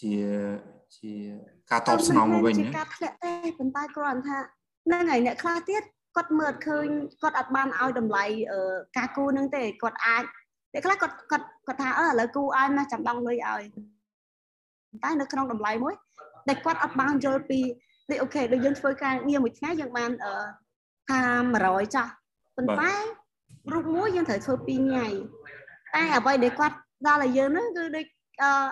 [0.00, 0.14] ជា
[0.96, 1.12] ជា
[1.70, 4.38] ការតបស្នងមកវិញណាការធ្លាក់ទេប៉ុន្តែគ្រាន់ថា
[4.86, 5.82] ហ្នឹងហើយអ្នកខ្លះទៀត
[6.16, 6.86] គាត់មើលឃើញ
[7.22, 8.24] គាត់អត់បានឲ្យតម្លៃ
[8.96, 10.24] ការគូនឹងទេគាត់អាច
[10.72, 13.62] អ្នកខ្លះគាត់គាត់គាត់ថាអឺឥឡូវគូឲ្យណាចាំដងលុយឲ្យ
[15.02, 15.94] តែនៅក្នុងតម្លៃមួយ
[16.48, 17.60] ដែលគាត់អត់បានយល់ពី
[18.10, 20.32] ដូចអូខេដូចយើងធ្វើការងារមួយថ្ងៃយើងបានអឺ
[21.08, 21.20] ថា
[21.58, 22.12] 100ចាស់
[22.56, 22.92] ប៉ុន្តែ
[23.72, 25.06] រូបមួយយើងត្រូវធ្វើ2ថ្ងៃ
[25.94, 26.76] តែអ្វីដែលគាត់
[27.06, 28.06] ដល់ឲ្យយើងហ្នឹងគឺដូច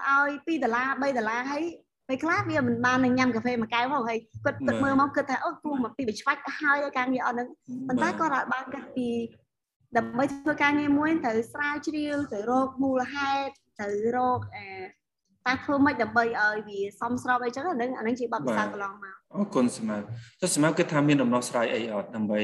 [0.08, 1.64] ឲ្យ2ដុល្លារ3ដុល្លារហើយ
[2.08, 7.48] ពេលខ្លះវាមិនបាននឹងញ៉ាំកាហ្វេមួយកែវមកហើយគាត់គាត់មើលមកគិតថាអូគូមកពីបិឆ្វាច់ហើយការងារអត់ហ្នឹង
[7.88, 9.08] ប៉ុន្តែគាត់អាចបានគិតពី
[9.96, 14.66] ដើម្បីធ្វើការងារមួយត្រូវស្រាវជ្រាវត្រូវរកមូលហេតុត្រូវរកអា
[15.46, 20.06] តាធ្វើម៉េចដើម្បីឲ្យវាសមស្របអីចឹងអានឹងអានឹងជាបបិសាកន្លងមកអរគុណសម្រាប់
[20.40, 22.40] ចុះសម្រាប់គិតថាមានដំណោះស្រាយអីអត់ដើម្បី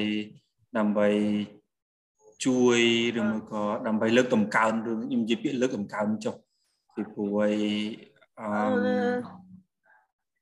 [0.79, 1.09] ដើម្បី
[2.45, 2.79] ជួយ
[3.19, 6.35] ឬមួយក៏ដើម្បីលើកតម្កើងរឿងខ្ញុំនិយាយពាក្យលើកតម្កើងចុះ
[6.95, 7.53] ពីព្រោះអី
[8.41, 8.49] អឺ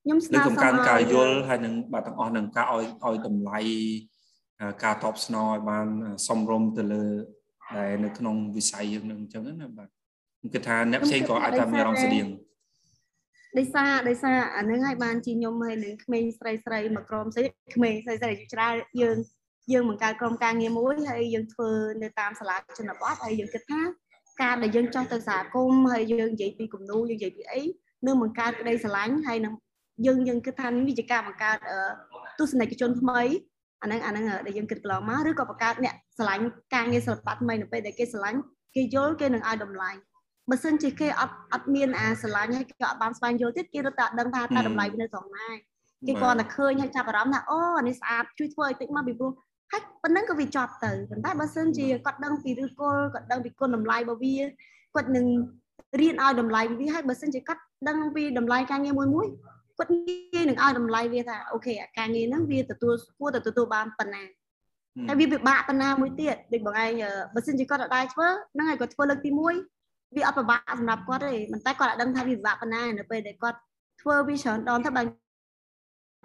[0.03, 3.59] ខ្ញុំស្នើសុំការការយល់ហើយនឹងបាទទាំងអស់នឹងការឲ្យឲ្យតម្លៃ
[4.85, 5.87] ការតបស្នងឲ្យបាន
[6.27, 7.05] សមរម្យទៅលើ
[7.77, 12.27] ដែលនៅក្នុងវិស័យយើងនឹងអញ្ចឹងណាបាទខ្ញុំគិតថាអ្នកផ្សេងក៏អាចថាមានអារម្មណ៍ស្តៀង
[13.59, 19.17] ដោយសារដោយសារអានឹងឲ្យបានជាខ្ញុំហើយនឹងក្មេងស្រីស្រីមកក្រុមស្រីក្មេងស្រីស្រីច្រើនយើង
[19.73, 21.71] យើងបង្កើតក្រុមការងារមួយហើយយើងធ្វើ
[22.03, 23.81] នៅតាមសាលាជនបទហើយយើងគិតថា
[24.43, 27.63] ការដែលយើងចោះទៅសហគមន៍ហើយយើងនិយាយពីគំនូយើងនិយាយពីអី
[28.07, 29.55] នឹងបង្កើតក្តីស្រឡាញ់ហើយនឹង
[30.07, 31.57] យើងយើងគិតថានេះវាជាការបង្កើត
[32.39, 33.23] ទស្សនិកជនថ្មី
[33.83, 36.45] អាហ្នឹងអាហ្នឹងដែលយើងគិតកន្លងមកឬក៏បង្កើតអ្នកស្រឡាញ់
[36.75, 38.39] ការងារសិល្បៈថ្មីនៅពេលដែលគេស្រឡាញ់
[38.75, 39.91] គេយល់គេនឹងឲ្យតម្លៃ
[40.51, 45.49] បើសិនជាគេអត់អត់មានអាស្រឡាញ់ហើយគេអត់បានស្វែងយល់ទៀតគេរត់តែដឹងថាតើតម្លៃវានៅត្រង់ណា
[46.07, 49.33] គេគ្រាន់តែឃើញហើយចាប់អារម្មណ៍ថាអូអានេះស្អាតជួយធ្វើឲ្យតិចមកពីព្រោះ
[49.73, 54.35] ហើយប៉ុណ្ណឹងក៏វាចប់ទៅប៉ុន្តែបើសិនជាគាត់ដឹងពីឫសគល់គាត់ដឹងពីគុណតម្លៃរបស់វា
[54.95, 55.27] គាត់នឹង
[56.01, 59.27] រៀនឲ្យតម្លៃវាហើយបើសិនជាគាត់ដឹងពីតម្លៃការងារមួយមួយ
[59.79, 64.23] គាត់ងាយនឹងឲ្យតម្លៃវាថាអូខេអាការងារហ្នឹងវាទទួលគួរតែទទួលបានប៉ុណ្ណា
[65.09, 66.93] ហើយវាពិបាកប៉ុណ្ណាមួយទៀតដូចបងឯង
[67.35, 73.59] បើសិនជាគាត់អត់ដែរធ្វើហ្នឹងហើយគាត់ធ្វើលើកទី1វាអត់ពិបាកសម្រាប់គាត់ទេប៉ុន្តែគាត់អត់ដឹងថាវាពិបាកប៉ុណ្ណានៅពេលដែលគាត់
[74.01, 75.07] ធ្វើវាច្រើនដងទៅបាន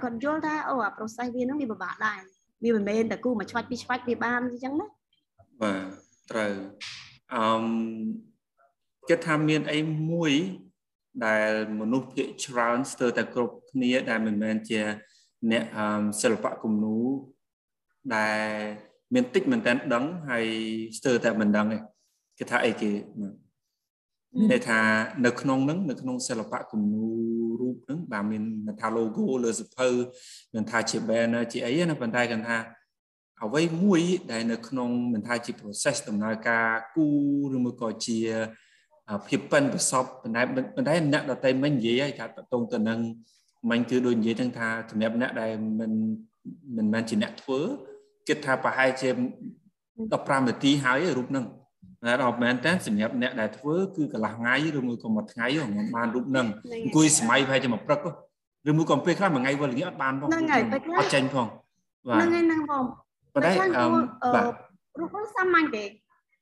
[0.04, 2.20] គាត់យល់ថាអូអា process វាហ្នឹងវាពិបាកដែរ
[2.64, 4.88] វាមិនមែនតែគូមួយឆ្វាច់ពីរឆ្វាច់វាបានអញ្ចឹងណា
[5.62, 5.86] បាទ
[6.32, 6.54] ត្រូវ
[7.34, 7.44] អឺ
[9.10, 9.80] គិតថាមានអី
[10.12, 10.32] មួយ
[11.26, 14.82] ដែលមនុស្សភាគច្រើនស្ទើរតែគ្រប់គ្នាដែលមិនមែនជា
[15.52, 15.64] អ្នក
[16.22, 16.98] សិល្បៈគំនូ
[18.16, 18.48] ដែល
[19.14, 20.46] មានតិចមែនតើដឹងហើយ
[20.98, 21.78] ស្ទើរតែមិនដឹងទេ
[22.38, 22.90] គេថាអីគេ
[24.38, 24.80] មានន័យថា
[25.26, 27.06] នៅក្នុងហ្នឹងនៅក្នុងសិល្បៈគំនូ
[27.62, 28.44] រូបហ្នឹងបាទមាន
[28.82, 29.88] ថា logo លើសភៅ
[30.54, 32.58] មានថាជា banner ជាអីណាប៉ុន្តែគាត់ថា
[33.44, 34.02] អ្វីមួយ
[34.32, 37.08] ដែលនៅក្នុងមិនថាជា process ដំណើរការគូ
[37.56, 38.20] ឬមួយក៏ជា
[39.28, 40.42] ភាពប៉ិនប្រសពប៉ុន្តែ
[40.76, 43.00] ប៉ុន្តែអ្នកដតីមិននិយាយឲ្យថាតតងទៅនឹង
[43.70, 45.92] មិនគឺដូចនិយាយទាំងថាសម្រាប់អ្នកដែលមិន
[46.78, 47.60] មិនមែនជាអ្នកធ្វើ
[48.28, 49.10] គិតថាប្រហែលជា
[49.80, 51.46] 15នាទីហើយរូបហ្នឹង
[52.06, 56.48] តែដល់មែនតើសម្រាប់អ្នកដែលធ្វើគឺកន្លះថ្ងៃឬមួយក៏មួយថ្ងៃហ្នឹងបានរូបហ្នឹង
[56.84, 58.00] អង្គុយសម័យប្រហែលជាមួយព្រឹក
[58.70, 61.48] ឬមួយក៏ពេលខ្លះមួយថ្ងៃវល់ល្ងាចអត់បានផងហ្នឹងហើយពេលខ្លះអត់ចេញផង
[62.08, 62.84] បាទហ្នឹងហើយហ្នឹងបង
[63.34, 63.86] ប៉ុន្តែអឺ
[64.36, 64.46] បាទ
[65.00, 65.84] រូបហ្នឹងសាមញ្ញទេ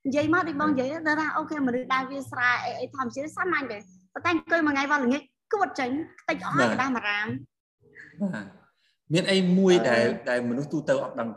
[0.08, 3.78] និយាយមកដូចបងនិយាយទៅថាអូខេមនុស្សដែលវាស្រែអីអីធម្មជាតិសាមញ្ញទេ
[4.14, 5.22] ប៉ុន្តែអង្គុយមួយថ្ងៃវល់ល្ងាច
[5.54, 5.90] គួតចេញ
[6.30, 7.28] តិចអស់ហើយកដាស់មួយរាម
[8.22, 8.46] បាទ
[9.14, 11.30] មានអីមួយដែលដែលមនុស្សទូទៅអត់ដឹង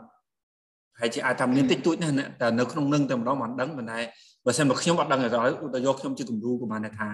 [1.01, 3.99] ហើយជាអាចថាមានតិចតួចណាស់តែនៅក្នុងនឹងតែម្ដងមិនដឹងប៉ុន្តែ
[4.45, 5.31] បើសិនមកខ្ញុំអត់ដឹងទេឧ
[5.73, 7.07] ទាយកខ្ញុំជាគំរូក៏បានថា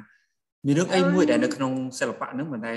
[0.66, 2.74] មានរឿងអីមួយដែលនៅក្នុងសិល្បៈហ្នឹងប៉ុន្តែ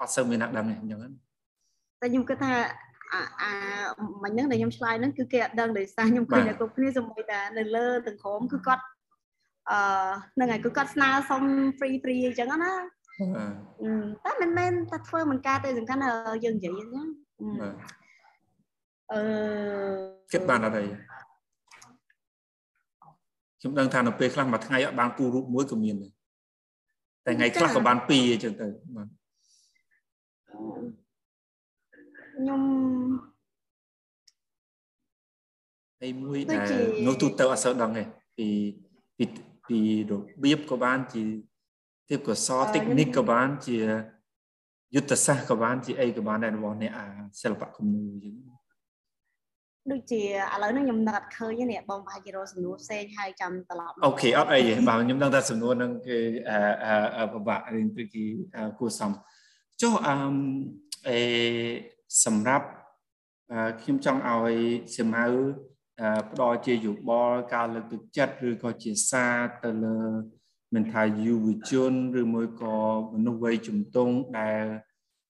[0.00, 2.52] អត់សូវមានអ្នកដឹងទេអញ្ចឹងតែខ្ញុំគិតថា
[3.12, 3.52] អាអា
[4.22, 8.84] មិញហ្នឹងដែលខ្ញុំឆ្លើយហ្នឹងគឺគេអត់ដឹងដោយសារខ្ញុំឃើញតែគ្រប់គ្នាសម្បីតែនៅលើទាំងក្រុមគឺគាត់
[9.70, 9.78] អឺ
[10.34, 11.42] ហ្នឹងហើយគឺគាត់ស្នើសុំ
[11.78, 12.72] free free អញ្ចឹងណា
[14.24, 16.02] តែមិនមែនតែធ្វើមិនការទេសំខាន់
[16.44, 17.02] យើងនិយាយណា
[19.12, 20.86] អឺ គិតបានអត់អី
[23.60, 26.12] ខ្ញុំដឹងថានៅពេលខ្លះមួយថ្ងៃអត់បានគូរូបមួយក៏មានដែរ
[27.26, 28.66] តែថ្ងៃខ្លះក៏បានពីរអញ្ចឹងទៅ
[28.96, 29.08] បាទ
[32.34, 32.62] ខ្ញុំ
[36.00, 36.70] ហើយមួយដែល
[37.06, 38.02] នោះទូទៅអត់សូវដឹងទេ
[38.36, 38.48] ពី
[39.18, 39.24] ពី
[39.68, 39.78] ពី
[40.10, 40.12] រ
[40.42, 41.22] បៀបក៏បានជា
[42.08, 43.76] ទេពកោសល technique ក៏បានជា
[44.94, 47.06] យុទ្ធសាស្ត្រក៏បានជាអីក៏បានដែររបស់អ្នកអា
[47.42, 48.34] សិល្បៈគំនូអញ្ចឹង
[49.92, 50.22] ដូចជា
[50.54, 56.18] ឥឡូវនេះខ្ញុំនឹកអត់ឃើញទេបងប្រហែលជារកសំណួរផ្សេងហើយចាំត្រឡប់អូខេអត់អីទេបាទខ្ញុំដឹងថាសំណួរហ្នឹងគឺ
[57.16, 58.02] អឺពិបាករៀនពី
[58.78, 59.10] គួរសម
[59.82, 60.16] ចុះអឺ
[61.08, 61.18] អេ
[62.24, 62.66] សម្រាប់
[63.80, 64.54] ខ្ញុំចង់ឲ្យ
[64.94, 65.24] សៀមៅ
[66.30, 69.98] ផ្ដល់ជាយោបល់ការលើកទឹកចិត្តឬក៏ជាសារទៅលើ
[70.74, 72.76] មិនថាយុវជនឬមួយក៏
[73.12, 74.64] មនុស្សវ័យជំទង់ដែល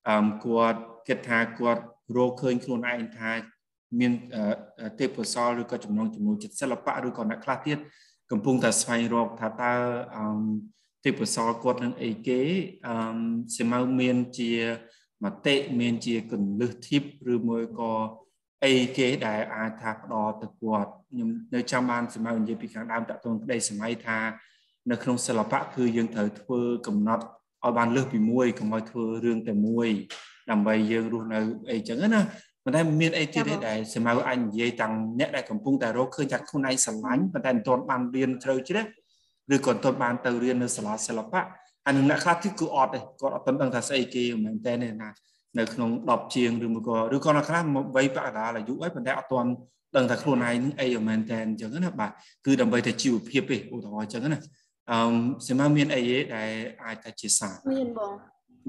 [0.08, 1.82] អឺគាត់គិតថាគាត់
[2.16, 3.32] រកឃើញខ្លួនឯងថា
[4.00, 4.12] មាន
[5.00, 7.78] ទេពកោសលឬក៏ចំណងចំណូលចិត្តសិល្បៈឬក៏អ្នកខ្លះទៀត
[8.30, 9.72] កំពុងតែស្វែងរកថាតើ
[10.16, 10.24] អឺ
[11.04, 12.40] ទេពកោសលគាត់នឹងអីគេ
[12.86, 12.94] អឺ
[13.56, 14.52] សៀមៅមានជា
[15.24, 17.92] មតិមានជាកលឹះធីបឬមួយក៏
[18.64, 24.18] អីគេដែលអាចថាផ្ដល់ទៅគាត់ខ្ញុំនៅចាំបានសម្រាប់និយាយពីខាងដើមតទៅក្តីសម័យថា
[24.90, 27.24] នៅក្នុងសិល្បៈគឺយើងត្រូវធ្វើកំណត់
[27.64, 29.88] ឲ្យបានលើសពីមួយកុំឲ្យធ្វើរឿងតែមួយ
[30.50, 32.20] ដើម្បីយើងរស់នៅអីចឹងណា
[32.68, 38.84] ប៉ុន្តែមានអីទៀតទេដែលសម្រាប់អញនិយាយតាំងអ្នកដែលកំពុងតែរកឃើញថាខ្លួនឯងស្រឡាញ់ប៉ុន្តែមិនទាន់បានរៀនជ្រៅជ្រះ
[39.54, 41.42] ឬក៏មិនទាន់បានទៅរៀននៅសាលាសិល្បៈ
[41.84, 44.90] ហើយនឹងអ្នកខ្លះទៀតគឺអត់ទេគាត់អត់ទាន់ដឹងថាស្អីគេមែនតើណា
[45.58, 47.62] នៅក្នុង10ជាងឬមួយក៏ឬក៏នៅខ្លះ
[47.96, 49.50] វ័យបកដាលអាយុអីប៉ុន្តែអត់ទាន់
[49.96, 52.10] ដឹងថាខ្លួនឯងនឹងអីមែនតើអញ្ចឹងណាបាទ
[52.46, 54.40] គឺដើម្បីតែជីវភាពទេឧទាហរណ៍អញ្ចឹងណា
[54.90, 54.98] អឺ
[55.48, 56.50] សិមាមានអីទេដែល
[56.84, 58.12] អាចតែជាសារមានបង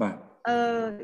[0.02, 0.56] បាទ អឺ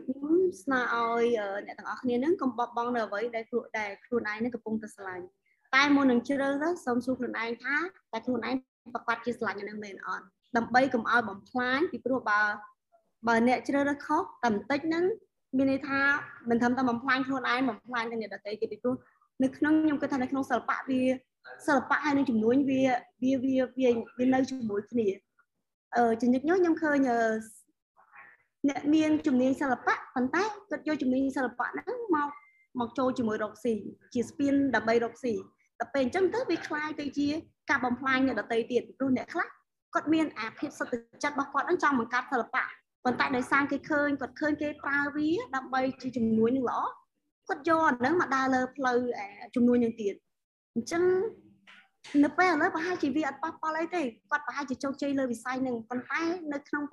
[0.06, 1.24] ខ្ញុំស្នើឲ្យ
[1.66, 5.24] អ្នកទាំងអស់គ្នានឹងកុំបបង់នៅអ្វីដែលខ្លួនដែលខ្លួនឯងនឹងកំពុងតែស្រឡាញ់
[5.74, 7.76] តែមុននឹងជ្រើសរើសសូមសួរខ្លួនឯងថា
[8.12, 8.54] តែខ្លួនឯង
[8.94, 10.24] ប្រកាសជាស្រឡាញ់នឹងមែនអត់
[10.56, 12.40] ដើម្បីកុំឲ្យបំផ្លាញពីព្រោះបើ
[13.28, 15.04] បើអ្នកជ្រើសរើសខុសតែបន្តិចហ្នឹង
[15.56, 16.00] មានន័យថា
[16.50, 18.94] មិនត្រឹមតែបំផ្លាញខ្លួនឯងបំផ្លាញទាំងអ្នកដទៃទៀតពីព្រោះ
[19.42, 21.02] នៅក្នុងខ្ញុំគិតថានៅក្នុងសិល្បៈវា
[21.66, 22.82] សិល្បៈហើយនឹងចំនួនវា
[23.22, 23.56] វាវា
[24.18, 25.08] វានៅជាមួយគ្នា
[25.96, 27.08] អឺជំនិតខ្ញុំខ្ញុំឃើញ
[28.69, 32.29] អ្នកមានជំនាញសិល្បៈប៉ុន្តែគាត់យកជំនាញសិល្បៈហ្នឹងមក
[32.79, 33.73] មកចូលជាមួយរកស៊ី
[34.13, 35.33] ជាស្ពានដើម្បីរកស៊ី
[35.79, 37.27] តែពេលអញ្ចឹងទៅវាคล้ายទៅជា
[37.69, 39.47] ការបំផ្លាញអ្នកដទៃទៀតព្រោះអ្នកខ្លះ
[39.93, 40.93] គាត់មានអាភាពសុទ្ធ
[41.23, 42.63] ចិត្តរបស់គាត់ហ្នឹងចង់បង្កើតសិល្បៈ
[43.03, 46.79] ប៉ុន្តែដោយសារគេឃើញគាត់ឃើញគេប្រើវាដើម្បីជាជំនួយនឹងល្អ
[47.47, 48.97] គាត់យកអាហ្នឹងមកដើរលើផ្លូវ
[49.55, 50.13] ជំនួយនឹងទៀត
[50.75, 51.03] អញ្ចឹង
[52.23, 56.21] នៅពេលឥឡូវប្រហែលជាវាអត់ប៉ះពាល់អីទេគាត់ប្រហែលជាជោគជ័យលើវិស័យហ្នឹងប៉ុន្តែ
[56.53, 56.83] នៅក្នុង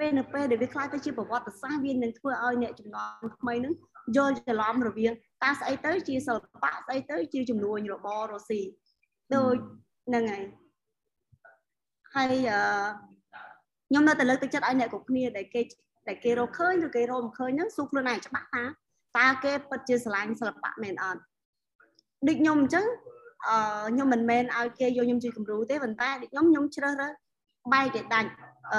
[0.00, 3.74] ពេលនៅពេលដែលវាខ្លាយទៅជាប្រវត្តិសាស្ត្រវានឹងធ្វើឲ្យអ្នកចំនួនថ្មីហ្នឹង
[4.16, 8.60] យល់ច្រឡំរវាងតើស្អីទៅជាសិល្បៈស្អីទៅជាចំនួនរបររស៊ី
[9.34, 9.54] ដូច
[10.08, 10.42] ហ្នឹងហើយ
[12.14, 12.60] ហើយអឺ
[13.88, 15.62] ខ្ញុំនៅតែលើកទឹកចិត្តឲ្យអ្នកគ្រប់គ្នាដែលគេ
[16.08, 18.62] ដែលគេរកឃើញឬគេរកមិនឃើញហ្នឹងសួរខ្លួនឯងច្បាស់ថា
[19.18, 21.20] តើគេពិតជាស្រឡាញ់សិល្បៈមែនអត់
[22.26, 22.86] ដូចខ្ញុំអញ្ចឹង
[23.48, 23.56] អឺ
[23.94, 27.12] ខ្ញុំមិនមែនឲ្យគេយកខ្ញុំជាគំរូទេប៉ុន្តែខ្ញុំខ្ញុំជ្រើសរើស
[27.72, 28.30] បែកឲ្យដាច់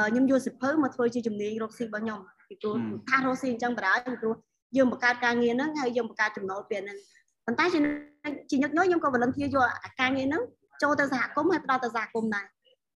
[0.09, 2.19] ខ្ញុំយកសិភៅមកធ្វើជាជំនាញរកស៊ីរបស់ខ្ញុំ
[2.49, 2.75] ពីព្រោះ
[3.09, 4.35] ថារកស៊ីអញ្ចឹងបណ្ដោយពីព្រោះ
[4.77, 6.97] យើងបង្កើតការងារហ្នឹងហើយយើងបង្កើតចំណូលពីហ្នឹង
[7.45, 9.65] ប៉ុន្តែជាញឹកញយខ្ញុំក៏វលឹងធាយក
[10.01, 10.43] ការងារហ្នឹង
[10.81, 12.45] ចូលទៅសហគមន៍ហើយផ្ដល់ទៅសហគមន៍ដែរ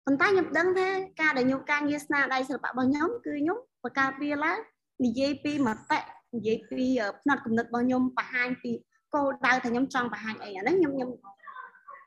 [0.06, 0.88] ប៉ុន្តែខ្ញុំដឹងថា
[1.22, 4.58] ការដែលខ្ញុំការងារស្នាដៃសិល្បៈរបស់ខ្ញុំគឺខ្ញុំបង្កើតវាឡើង
[5.06, 6.00] និយាយពីមតិ
[6.36, 6.86] និយាយពី
[7.22, 8.72] ផ្នត់គំនិតរបស់ខ្ញុំបង្ហាញពី
[9.14, 11.10] គោលដៅថាខ្ញុំចង់បង្ហាញអីអាហ្នឹងខ្ញុំខ្ញុំ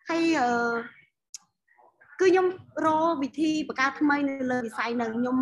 [0.09, 0.49] ហើយអឺ
[2.21, 2.47] គឺខ្ញុំ
[2.87, 5.37] រកវិធីបង្កើតថ្មីនៅលើវិស័យហ្នឹងខ្ញុំ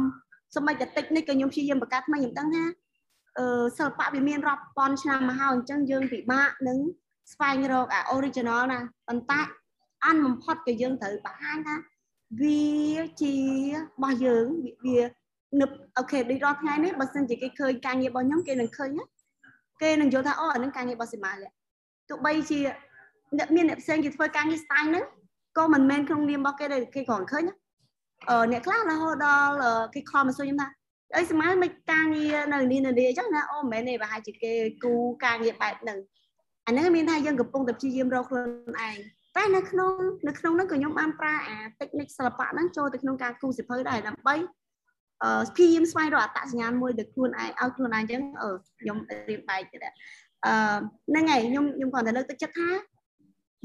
[0.54, 2.64] សម្បីតែតិចនេះក៏ខ្ញុំព្យាយាមបង្កើតថ្មីខ្ញុំដឹងថា
[3.38, 6.78] អឺសិល្បៈវាមានរាប់ពាន់ឆ្នាំមកហើយអញ្ចឹងយើងពិបាកនឹង
[7.32, 9.40] ស្វែងរកអា original ណាប៉ុន្តែ
[10.04, 11.76] អានបំផុតក៏យើងត្រូវបង្ហាញថា
[12.40, 14.46] វាជារបស់យើង
[14.86, 15.00] វា
[15.60, 18.90] នឹកអូខេដូចរាល់ថ្ងៃនេះបើសិនជាគេឃើញការងាររបស់ខ្ញុំគេនឹងឃើញ
[19.82, 21.36] គេនឹងយល់ថាអូអានឹងការងាររបស់ស៊ីម៉ាល
[22.08, 22.58] ទោះបីជា
[23.38, 25.04] អ្នកមានអ្នកផ្សេងគេធ្វើការងារ style ហ្នឹង
[25.56, 27.44] ក៏មិនមែនក្នុងនាមរបស់គេដែរគេគ្រាន់ឃើញ
[28.30, 29.54] អឺអ្នកខ្លះរហូតដល់
[29.94, 30.68] គេខំមកសួរខ្ញុំថា
[31.16, 34.52] អីស្មើមិនការងារនៅនេះនៅនេះអញ្ចឹងណាអូមិនមែនទេប្រហែលជាគេ
[34.84, 34.92] គូ
[35.24, 35.98] ការងារបែបហ្នឹង
[36.66, 38.48] អាហ្នឹងមានថាយើងកំពុងតែព្យាយាមរកខ្លួន
[38.88, 38.96] ឯង
[39.36, 39.92] តែនៅក្នុង
[40.28, 44.34] នៅក្នុងហ្នឹងក៏ខ្ញុំបានប្រើអា technique សិល្បៈហ្នឹងចូលទៅក្នុងការគូសិភៅដែរដើម្បី
[45.22, 48.48] អឺព្យាយាមស្វែងរកអត្តសញ្ញាណមួយទៅខ្លួនឯងឲ្យខ្លួនឯងអញ្ចឹងអឺ
[48.80, 48.96] ខ្ញុំ
[49.28, 49.92] រៀបបែកទៅដែរ
[50.46, 50.54] អឺ
[51.08, 52.68] ហ្នឹងហើយខ្ញុំខ្ញុំគាត់តែលើកទឹកចិត្តថា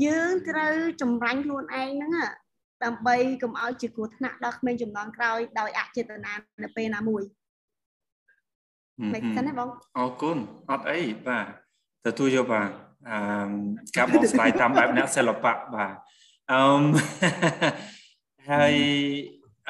[0.05, 2.13] យើងត្រូវចម្រាញ់ខ្លួនឯងហ្នឹង
[2.83, 6.33] ដើម្បីកុំឲ្យជាគ្រោះថ្នាក់ដល់ក្មេងចំនួនក្រោយដោយអចេតនា
[6.63, 7.23] នៅពេលណាមួយ
[9.13, 10.37] មិនសិនទេបងអរគុណ
[10.69, 11.45] អត់អីបាទ
[12.05, 12.69] ទទួលយកបាទ
[13.09, 13.17] អឺ
[13.97, 15.93] ការបកស្រាយតាមបែបអ្នកសិល្បៈបាទ
[16.51, 16.63] អឺ
[18.49, 18.73] ហើយ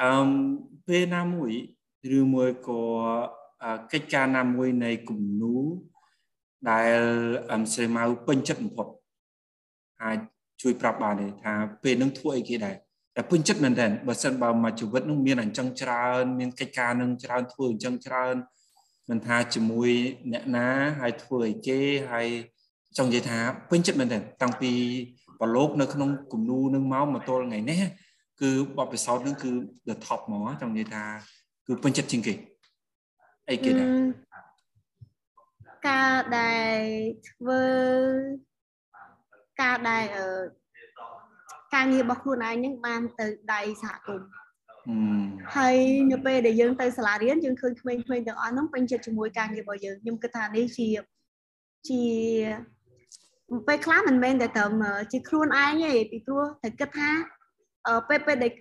[0.02, 0.28] អឺ
[0.86, 1.52] ពេលណាមួយ
[2.18, 2.82] ឬមួយក៏
[3.92, 5.56] កិច្ចការណាមួយនៃគំនូ
[6.70, 7.00] ដែល
[7.52, 8.88] អមសេម៉ៅពេញចិត្តបំផុត
[10.02, 10.18] អាច
[10.62, 12.76] ជួយប្រាប់បានទេថាពេលនឹងធ្វើអីគេដែរ
[13.16, 18.34] តែពេញចិត្តមែនតើបើសិនបើមកជីវិតនឹងមានអញ្ចឹងច្រើនមានកិច្ចការនឹងច្រើនធ្វើអញ្ចឹងច្រើន
[19.10, 19.90] មិនថាជាមួយ
[20.32, 20.68] អ្នកណា
[21.00, 21.80] ហើយធ្វើអីគេ
[22.12, 22.28] ហើយ
[22.98, 23.38] ចង់និយាយថា
[23.70, 24.72] ពេញចិត្តមែនតើតាំងពី
[25.40, 27.82] ប្រឡូកនៅក្នុងគំនូនឹងមកមកទល់ថ្ងៃនេះ
[28.40, 29.50] គឺបបពិសោធន៍នឹងគឺ
[29.88, 31.04] the top ហ្មងចង់និយាយថា
[31.66, 32.34] គឺពេញចិត្តជាងគេ
[33.50, 33.88] អីគេដែរ
[35.88, 36.80] ការដែល
[37.28, 37.62] ធ្វើ
[39.62, 40.04] ការដែល
[41.74, 44.28] ការងាររបស់ខ្លួនឯងហ្នឹងបានទៅដៃសហគមន៍
[45.56, 45.76] ហើយ
[46.12, 50.88] នៅពេលដែលយើងទៅសាលារៀនយើងឃើញក្មេងៗទាំងអស់ហ្នឹងពេញចិត្តជាមួយការងាររបស់យើងខ្ញុំគិតថានេះជា
[51.88, 52.02] ជា
[53.68, 54.72] ពេលខ្លះមិនមែនតែត្រឹម
[55.12, 57.08] ជាខ្លួនឯងទេពីព្រោះតែគិតថា
[58.08, 58.52] ពេលពេលដែល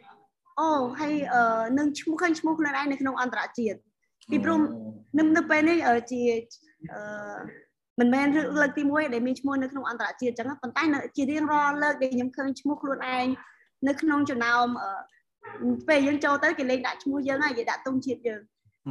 [0.60, 0.68] អូ
[1.00, 1.14] ហើយ
[1.78, 3.78] នឹងឈ្មោះឃើញឈ្មោះខ្លួនឯងនៅក្នុងអន្តរជាតិ
[4.32, 4.60] ពីព្រោះ
[5.18, 5.78] នៅនៅពេលនេះ
[6.12, 6.22] ជា
[6.94, 7.02] អឺ
[8.00, 8.28] មិនមែន
[8.62, 10.84] លើកទី1ដែលមានឈ្មោះនៅក្នុងអន្តរជាតិអញ្ចឹងប៉ុន្តែ
[11.16, 13.26] ជារៀងរាល់លើកដែលខ្ញុំឃើញឈ្មោះខ្លួនឯង
[13.88, 14.66] នៅក្នុងចំណោម
[15.88, 18.42] ពេលយើងចូលទៅគេលេងដាក់ឈ្មោះយើងហើយគេដាក់ទង់ជាតិយើង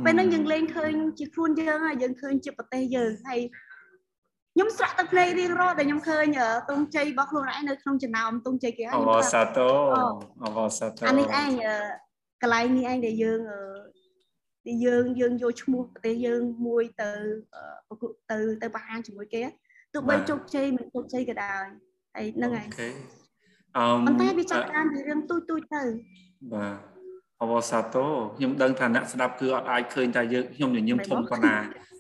[0.05, 3.41] ពេលហ្នឹងយើងលេងឃើញជាខ្លួនយើងហើយយើងឃើញជាប្រទេសយើងហើយ
[4.55, 6.27] ខ្ញុំស្រក់ទឹកភ្នែករៀងរាល់ដែលខ្ញុំឃើញ
[6.71, 9.73] ទង់ជ័យរបស់ខ្លួនឯងនៅក្នុងចំណោមទង់ជ័យគេហើយអបសាទរ
[10.45, 11.51] អបសាទរអានេះឯង
[12.43, 13.41] កន្លែងនេះឯងដែលយើង
[14.67, 17.11] ដែលយើងយើងយកឈ្មោះប្រទេសយើងមួយទៅ
[18.31, 19.43] ទៅទៅបង្ហាញជាមួយគេ
[19.93, 21.67] ទោះបីជោគជ័យមិនជោគជ័យក៏ដោយ
[22.15, 22.69] ហើយហ្នឹងហើយ
[23.77, 25.83] អឺប៉ុន្តែវាចាប់តាមពីរឿងទូចទូចទៅ
[26.53, 26.77] បាទ
[27.43, 31.57] អវសាទរខ្ញុំដឹងថាអ្នកស្ដាប់គឺអត់អាចឃើញថាយើងខ្ញុំញញឹមធំប៉ុណ្ណា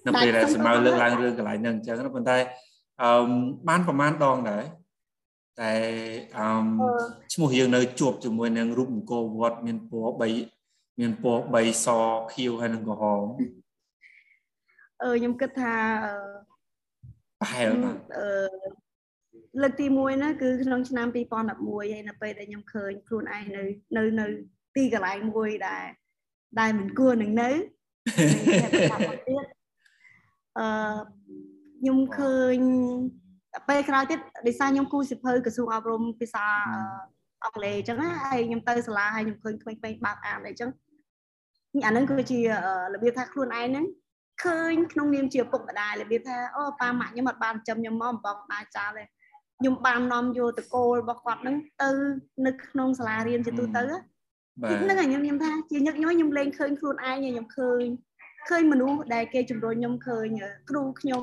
[0.06, 2.36] នៅពេលដែលសម្ៅលើកឡើងរឿងកន្លែងហ្នឹងអញ្ចឹងប៉ុន្តែ
[3.02, 3.10] អឺ
[3.68, 4.64] បានប្រហែលដងដែរ
[5.60, 5.72] តែ
[6.38, 6.46] អឺ
[7.34, 10.59] ឈ្មោះយើងនៅជួបជាមួយនឹងរូបអង្គរវត្តមានពណ៌3
[11.00, 11.86] មានពណ៌3ស
[12.32, 13.24] ខៀវហើយនិងក្រហម
[15.02, 15.74] អឺខ្ញុំគិតថា
[17.40, 18.28] ប្រហែលបាទអឺ
[19.62, 23.62] លើកទី1ណាគឺក្នុងឆ្នាំ2011ហើយនៅពេលដែលខ្ញុំឃើញខ្លួនឯងនៅ
[23.96, 24.26] នៅនៅ
[24.76, 25.84] ទីកន្លែងមួយដែល
[26.60, 27.50] ដែលមិនគួរនឹងនៅ
[29.26, 29.44] ទៀត
[30.58, 30.66] អឺ
[31.80, 32.56] ខ្ញុំឃើញ
[33.68, 36.46] ពេលក្រោយទៀតដោយសារខ្ញុំគូសិភៅក្រសួងអប់រំភាសា
[37.44, 40.70] អង់គ្លេសអញ្ចឹងណាហើយខ្ញុំទៅសាលាហើយខ្ញុំឃើញក្មេងៗបើកអានអីចឹង
[41.86, 42.38] អាហ្នឹងគឺជា
[42.94, 43.86] របៀបថាខ្លួនឯងហ្នឹង
[44.44, 49.04] ឃើញក្នុងនាមជាពុកម្ដាយរបៀបថាអូប៉ាម៉ាក់ខ្ញុំអត់បានចាំខ្ញុំមកបងបាយចាល់ទេ
[49.58, 51.90] ខ្ញុំបាននាំយកតកូលរបស់គាត់ហ្នឹងទៅ
[52.46, 53.84] នៅក្នុងសាលារៀនជាទូទៅ
[54.62, 57.84] បាទហ្នឹងហើយខ្ញុំខ្ញុំថាជាញឹកញយខ្ញុំលេងឃើញខ្លួនឯងខ្ញុំឃើញ
[58.48, 60.26] ឃើញមនុស្សដែលគេជំរុញខ្ញុំឃើញ
[60.70, 61.22] គ្រូខ្ញុំ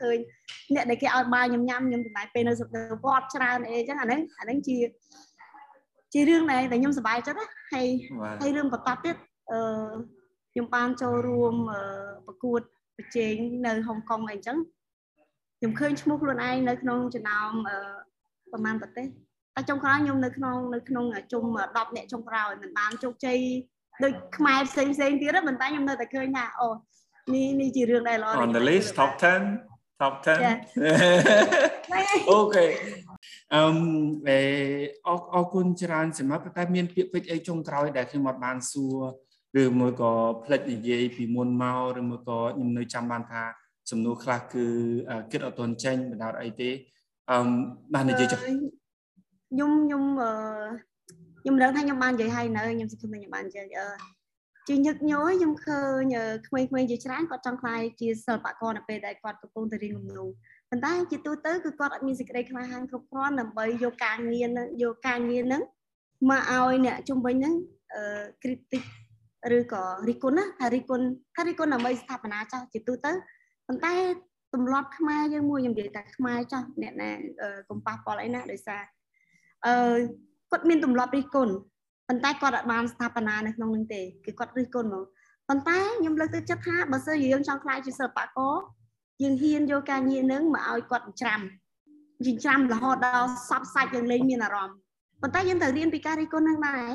[0.00, 0.18] ឃើញ
[0.74, 2.62] អ្នកដែលគេឲ្យបាយខ្ញុំញ៉ាំខ្ញុំចំណាយពេលនៅស
[3.04, 4.76] វត្តច្រើនអីចឹងអាហ្នឹងអាហ្នឹងជា
[6.12, 7.88] ជារឿងដែលតែខ្ញុំសប្បាយចិត្តណាហើយ
[8.40, 9.16] ហើយរឿងបន្តទៀត
[9.52, 9.58] អឺ
[10.52, 11.54] ខ្ញុំបានចូលរួម
[12.26, 12.60] ប្រកួត
[12.96, 13.34] ប្រជែង
[13.66, 14.56] នៅហុងកុងអីចឹង
[15.58, 17.50] ខ្ញុំឃើញឈ្មោះខ្លួនឯងនៅក្នុងចំណោម
[18.52, 19.06] ប្រមាណប្រទេស
[19.54, 23.38] តែចុងក្រោយខ្ញុំនៅក្នុងនៅក្នុងជុំ10អ្នកចុងក្រោយមិនបានជោគជ័យ
[24.04, 26.68] ដូចខ្មែរផ្សេងផ្សេងទៀតប៉ុន្តែខ្ញុំនៅតែឃើញថាអូ
[27.34, 29.12] នេះនេះជារឿងដែលល្អ On the list top
[29.56, 30.28] 10 top 10
[32.30, 32.66] អូខេ
[33.54, 33.62] អឺ
[34.28, 34.38] អេ
[35.06, 38.96] អរអរគុណច្រើនសម្រាប់តែមានពាក្យពេចន៍អីចុងក្រោយដែលខ្ញុំអត់បានសួរ
[39.62, 40.12] ឬមួយក៏
[40.44, 43.42] ផ្លេចនិយាយពីមុនមកឬមួយក៏ខ្ញុំនៅចាំបានថា
[43.90, 44.66] សំណួរខ្លះគឺ
[45.30, 46.70] គិតអត់ទាន់ចេញបណ្ដោតអីទេ
[47.30, 47.38] អឺ
[47.94, 50.32] បាននិយាយចុះខ្ញុំខ្ញុំអឺ
[51.40, 53.88] ខ្ញុំដឹងថាខ្ញុំបាននិយាយហើយនៅខ្ញុំសង្ឃឹមថាខ្ញុំបាននិយាយអឺ
[54.68, 55.80] ជាញឹកញយខ្ញុំឃើ
[56.12, 60.28] ញក្មេងៗជាច្រើនគាត់ចង់ខ្លាយជាសិល្បករនៅពេលដែលគាត់កំពុងតែរៀនគំនូរ
[60.70, 65.62] ប៉ុន្តែជាទូទៅគឺគាត់អត់មានសេចក្តីក្លាហានគ្រប់គ្រាន់ដើម្បីយកការងារនឹងយកការងារនឹង
[66.30, 67.54] មកឲ្យអ្នកជំនាញនឹង
[67.94, 68.82] អឺ critic
[69.56, 73.12] ឬក៏រិះគន់ណាថារិះគន់ថារិះគន់ដើម្បីស្ថាបនាចាស់ជាទូទៅ
[73.66, 73.94] ប៉ុន្តែ
[74.54, 77.10] ទម្លាប់ខ្មែរយើងមួយខ្ញុំនិយាយថាខ្មែរចាស់អ្នកណា
[77.68, 78.82] កុំប៉ះពាល់អីណាដោយសារ
[79.66, 79.74] អឺ
[80.50, 81.54] គាត់មានទម្លាប់រិះគន់
[82.08, 85.04] ប៉ុន្តែគាត់អាចបានស្ថាបនានៅក្នុងនឹងទេគឺគាត់រិះគន់មក
[85.48, 88.54] ប៉ុន្តែខ្ញុំលើកទឹកចិត្តថាបើសិនជាយើងចង់ខ្លាយជាសិល្បករ
[89.22, 91.40] យើងហ៊ានយកការងារនឹងមកឲ្យគាត់ច្រាំ
[92.26, 94.76] ចិញ្ច្រាំរហូតដល់សពសាច់យើងលេងមានអារម្មណ៍
[95.22, 96.90] ប៉ុន្តែយើងត្រូវរៀនពីការរិះគន់នឹងដែរ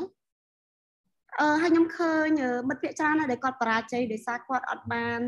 [1.39, 2.27] អឺហើយខ្ញុំឃើញ
[2.69, 5.19] មិត្តភ័ក្ដិច្រើនណាស់ដែលគាត់បរាជ័យដោយសារគាត់អត់បាន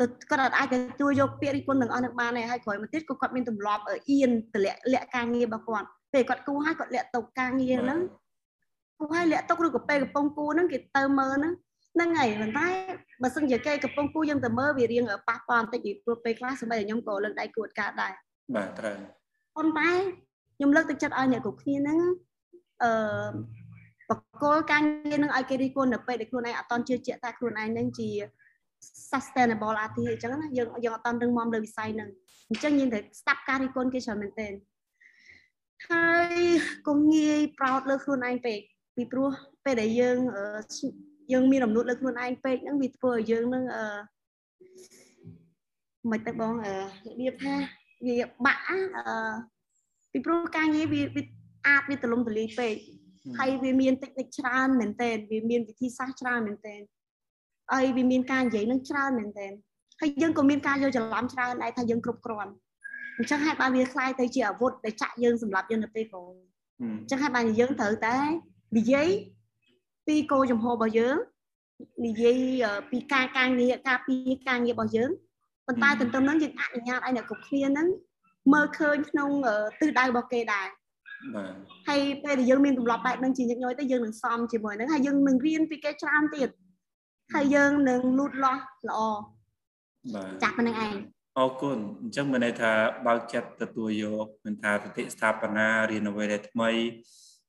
[0.00, 8.00] ទៅគាត់អត់អាចទទួលយកពាក្យរិះគន់ទាំងអស់នឹងបានទេហើយក្រោយមកទៀតក៏គាត់មានទម្លាប់អៀនទម្លាក់លាក់ការងាររបស់គាត់ពេលគាត់គូហើយគាត់លាក់ទុកការងារហ្នឹង
[8.98, 11.52] គូហើយលាក់ទុកឬក៏ពេលកំពុងគូហ្នឹងគេទៅមើលហ្នឹង
[11.94, 12.68] ហ្នឹងហើយប៉ុន្តែ
[13.22, 18.12] បើសិនជាគេកំពុងគូយើងទៅមើលវារៀងប៉ះពាល់បន្តិចពីព្រោះពេលខ្លះសម្រាប់តែខ្ញុំក៏លើកដៃគួតកើតដែរ
[18.56, 18.96] បាទត្រូវ
[19.56, 19.90] ប៉ុន្តែ
[20.56, 21.98] ខ្ញុំលើកទឹកចិត្តឲ្យអ្នកគ្រប់គ្នាហ្នឹង
[22.82, 22.90] អឺ
[24.12, 28.08] បកគលការងារនឹងឲ្យគេរិះគន់នៅពេលដែលខ្លួនឯងអត់តន់ជឿជាក់ថាខ្លួនឯងនឹងជា
[29.10, 32.10] sustainable artist អញ្ចឹងណាយើងយើងអត់តន់រឹងមាំលើវិស័យហ្នឹង
[32.48, 34.52] អញ្ចឹងយើងត្រូវស្ដាប់ការរិះគន់គេច្រើនមែនទែន
[35.90, 36.40] ហើយ
[36.88, 38.58] កុំងាយប្រោតលើខ្លួនឯងពេក
[38.96, 39.30] ពីព្រោះ
[39.64, 40.16] ពេលដែលយើង
[41.32, 43.84] យើងមានរំលត់លើខ្លួនឯងពេកហ្នឹងវាធ្វើឲ្យយើងនឹងអឺ
[46.10, 46.68] មិនទៅបងរ
[47.20, 47.54] បៀបថា
[48.06, 48.76] វាបាក់អឺ
[50.12, 51.02] ពីព្រោះការងារវា
[51.66, 52.74] អាចវាទលំទលាយពេក
[53.37, 56.75] ហើយវាមានតិចតិចច្រើនមែនតើវាមានវិធីសាស្ត្រច្រើនមែនតើ
[57.71, 59.47] ហើយវាមានការនិយាយនឹងច្រើនមែនតើ
[60.01, 62.51] ហើយយើងក៏មានការយកច្រឡំច្រើនដែរថាយើងគ្រប់គ្រាន់
[63.17, 66.33] អញ្ចឹងហើយបានវាคล้ายទៅជាអាវុធដែលចាក់យើងសម្រាប់យើងនៅពេលក្រោយ
[66.81, 68.17] អញ្ចឹងហើយបានយើងត្រូវតែ
[68.77, 69.09] និយាយ
[70.07, 71.17] ពីគោលចំហរបស់យើង
[72.05, 72.37] និយាយ
[72.91, 74.15] ពីការការងារការពី
[74.47, 75.09] ការងាររបស់យើង
[75.67, 77.87] ប៉ុន្តែទន្ទឹមនឹងយើងអនុញ្ញាតឲ្យអ្នកគ្រប់គ្នាហ្នឹង
[78.53, 79.29] មើលឃើញក្នុង
[79.79, 80.67] ទិសដៅរបស់គេដែរ
[81.34, 81.54] បាទ
[81.88, 86.48] ហើយពេលដែលយើងមានទម្លាប់បែបហ្នឹងជាញឹកញយទៅយើងនឹងសមជាមួយហ្នឹងហើយយើងនឹងរៀនពីគេច្រើនទៀត
[87.34, 89.00] ហើយយើងនឹងលូតលាស់ល្អ
[90.14, 90.92] បាទចាស់ប៉ុណ្្នឹងឯង
[91.38, 92.72] អរគុណអញ្ចឹងមានន័យថា
[93.06, 96.70] បើកចិត្តទទួលយកមិនថាទតិស្ថាបនារៀនអ្វីដែលថ្មី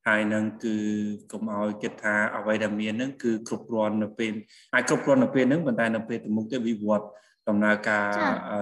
[0.07, 0.75] ហើយនឹងគឺ
[1.31, 4.33] កុំឲ្យគិតថាអ្វីដែលមាននឹងគឺគ្រប់គ្រាន់នៅពេល
[4.73, 7.07] អាចគ្រប់គ្រាន់នៅពេលហ្នឹងប៉ុន្តែនៅពេលទៅមុខទៅវិវត្ត
[7.49, 8.07] ដំណើរការ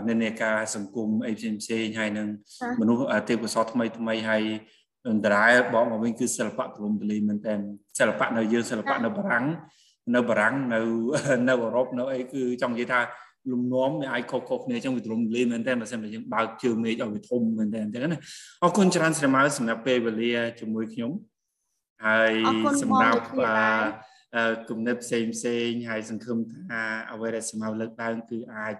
[0.10, 2.28] និន្នាការសង្គមអីផ្សេងផ្សេងហើយនឹង
[2.80, 4.44] មនុស្សទេពកោសលថ្មីថ្មីហើយ
[5.10, 7.54] អន្តរាយបងមកវិញគឺសិល្បៈទូលំទូលាយមែនតើ
[8.00, 9.46] សិល្បៈនៅយើងសិល្បៈនៅបារាំង
[10.16, 10.80] នៅបារាំងនៅ
[11.50, 13.00] នៅអឺរ៉ុបនៅអីគឺចង់និយាយថា
[13.52, 18.20] លំនាំវាអាចខុសៗគ្នាអញ្ចឹងវាទ្រង់លេមែនតើបើសិនបើយើងបើកជើងមេឃឲ្យវាធំមែនតើអញ្ចឹងណា
[18.64, 21.12] អរគុណច្រើនស្រមើសម្រាប់ពេលវេលាជាមួយខ្ញុំ
[22.06, 22.32] ហើយ
[22.84, 23.22] សម្រាប់
[24.70, 26.82] គំនិតផ្សេងផ្សេងហើយសង្ឃឹមថា
[27.12, 28.76] អ្វីដែលសម្ៅលើកឡើងគឺអាច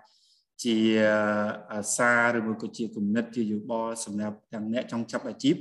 [0.64, 0.78] ជា
[1.98, 5.56] សារឬមួយក៏ជាគំនិតជាយោបល់សម្រាប់ទាំងអ្នកចង់ចាប់អាជីព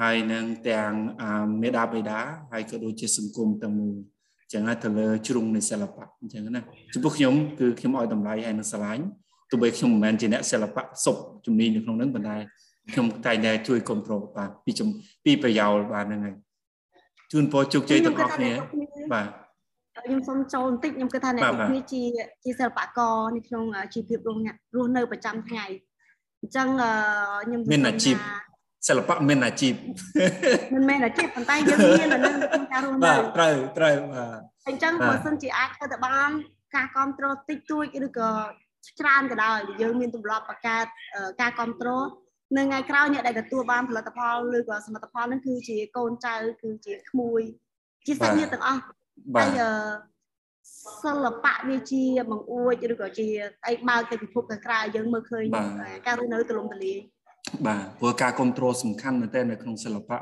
[0.00, 0.92] ហើយនឹងទាំង
[1.62, 2.20] មេដាបេដា
[2.52, 3.94] ហើយក៏ដូចជាសង្គមទាំងមូល
[4.52, 6.60] ចឹងណាទៅលើជ្រុងនៃសិល្បៈអញ្ចឹងណា
[6.94, 9.04] ចំពោះខ្ញុំគឺខ្ញុំឲ្យតម្លៃហើយនឹងស្រឡាញ់
[9.50, 11.16] ទោះបីខ្ញុំមិនមែនជាអ្នកសិល្បៈសុប
[11.46, 12.36] ជំនាញនៅក្នុងហ្នឹងប៉ុន្តែ
[12.92, 14.72] ខ្ញុំតែតែជួយគ្រប់គ្រងបាទពី
[15.24, 16.34] ពីប្រយោលបាទហ្នឹងហើយ
[17.32, 18.52] ជូនពរជោគជ័យទាំងអស់គ្នា
[19.14, 19.28] បាទ
[20.06, 22.02] ខ្ញុំសូមចូលបន្តិចខ្ញុំគិតថាអ្នកទាំងគ្នាជា
[22.44, 23.64] ជាសិល្បករនៅក្នុង
[23.94, 24.40] ជីវភាពរស់
[24.76, 25.66] រស់នៅប្រចាំថ្ងៃ
[26.40, 26.68] អញ្ចឹង
[27.44, 28.16] ខ្ញុំមានអាជីព
[28.88, 29.74] សិល្បៈមានអាជីព
[30.74, 36.30] មិនមែនអាជីពប៉ុន្តែយើងមាននៅក្នុងការរស់នៅបាទត្រូវត្រូវបាទអញ្ចឹងបើសិនជាអាចធ្វើទៅបាន
[36.74, 38.30] ការគ្រប់គ្រងតិចតួចឬក៏
[39.00, 40.86] ច្រើនក៏ដោយយើងមានទម្លាប់បង្កើត
[41.40, 42.06] ការគ្រប់គ្រង
[42.56, 47.42] នៅថ្ងៃក្រោយអ្នកដែលទទួលបានផលិតផលឬក៏សមិទ្ធផលហ្នឹងគឺជាកូនចៅគឺជាក្មួយ
[48.06, 48.80] ជាសាច់ញាតិទាំងអស់
[49.36, 49.60] ហើយ
[51.02, 53.28] សិល្បៈវាជាបង្អួចឬក៏ជា
[53.66, 55.44] អីបើកទៅពិភពខាងក្រៅយើងមើលឃើញ
[56.06, 56.98] ការរស់នៅទូលំទូលាយ
[57.66, 60.16] បាទព្រោះការគ្រប់គ្រងសំខាន់មែនទែននៅក្នុងសិល្បៈ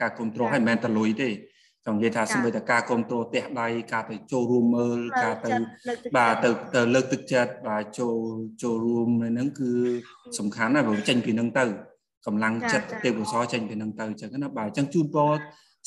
[0.00, 1.30] ការគ្រប់គ្រងឲ្យមិនមែនតែលុយទេ
[1.86, 5.50] ចង់និយាយថាសម្បីតែការគ្រប់គ្រងផ្ទះដៃការទៅចូលរួមមើលការទៅ
[6.16, 8.16] បាទទៅទៅលើកទឹកចិត្តបាទចូល
[8.62, 9.70] ចូលរួមនៅហ្នឹងគឺ
[10.38, 11.64] សំខាន់ណាស់ព្រោះចេញពីហ្នឹងទៅ
[12.26, 15.32] កម្លាំងចិត្តទេពកោសលចេញពីហ្នឹងទៅអញ្ចឹងណាបាទអញ្ចឹងជូនពរ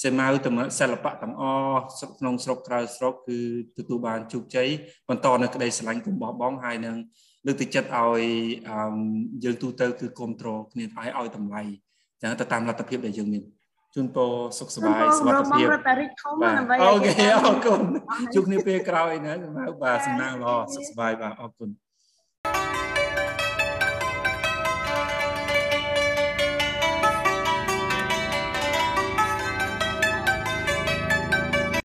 [0.04, 1.82] សេម៉ៅតំសិល្បៈទាំងអស់
[2.20, 3.40] ក្នុងស្រុកក្រៅស្រុកគឺ
[3.78, 4.70] ទទួលបានជោគជ័យ
[5.10, 6.98] បន្តនៅក្តីស្រឡាញ់កុំបោះបង់ហើយនឹង
[7.46, 8.22] លើកទឹកចិត្តឲ្យ
[9.44, 13.44] យើងទូទៅគឺគ្រប់គ្រងគ្នាឲ្យឲ្យតម្លៃអញ្ចឹងទៅតាមលទ្ធភាពដែលយើងមាន
[13.96, 15.68] ជូនពរសុខសប្បាយសុខភាព
[16.84, 17.80] អូខេអរគុណ
[18.34, 19.34] ជួបគ្នាពេលក្រោយណា
[19.84, 21.70] បាទសំណាងល្អសុខសប្បាយបាទអរគុណ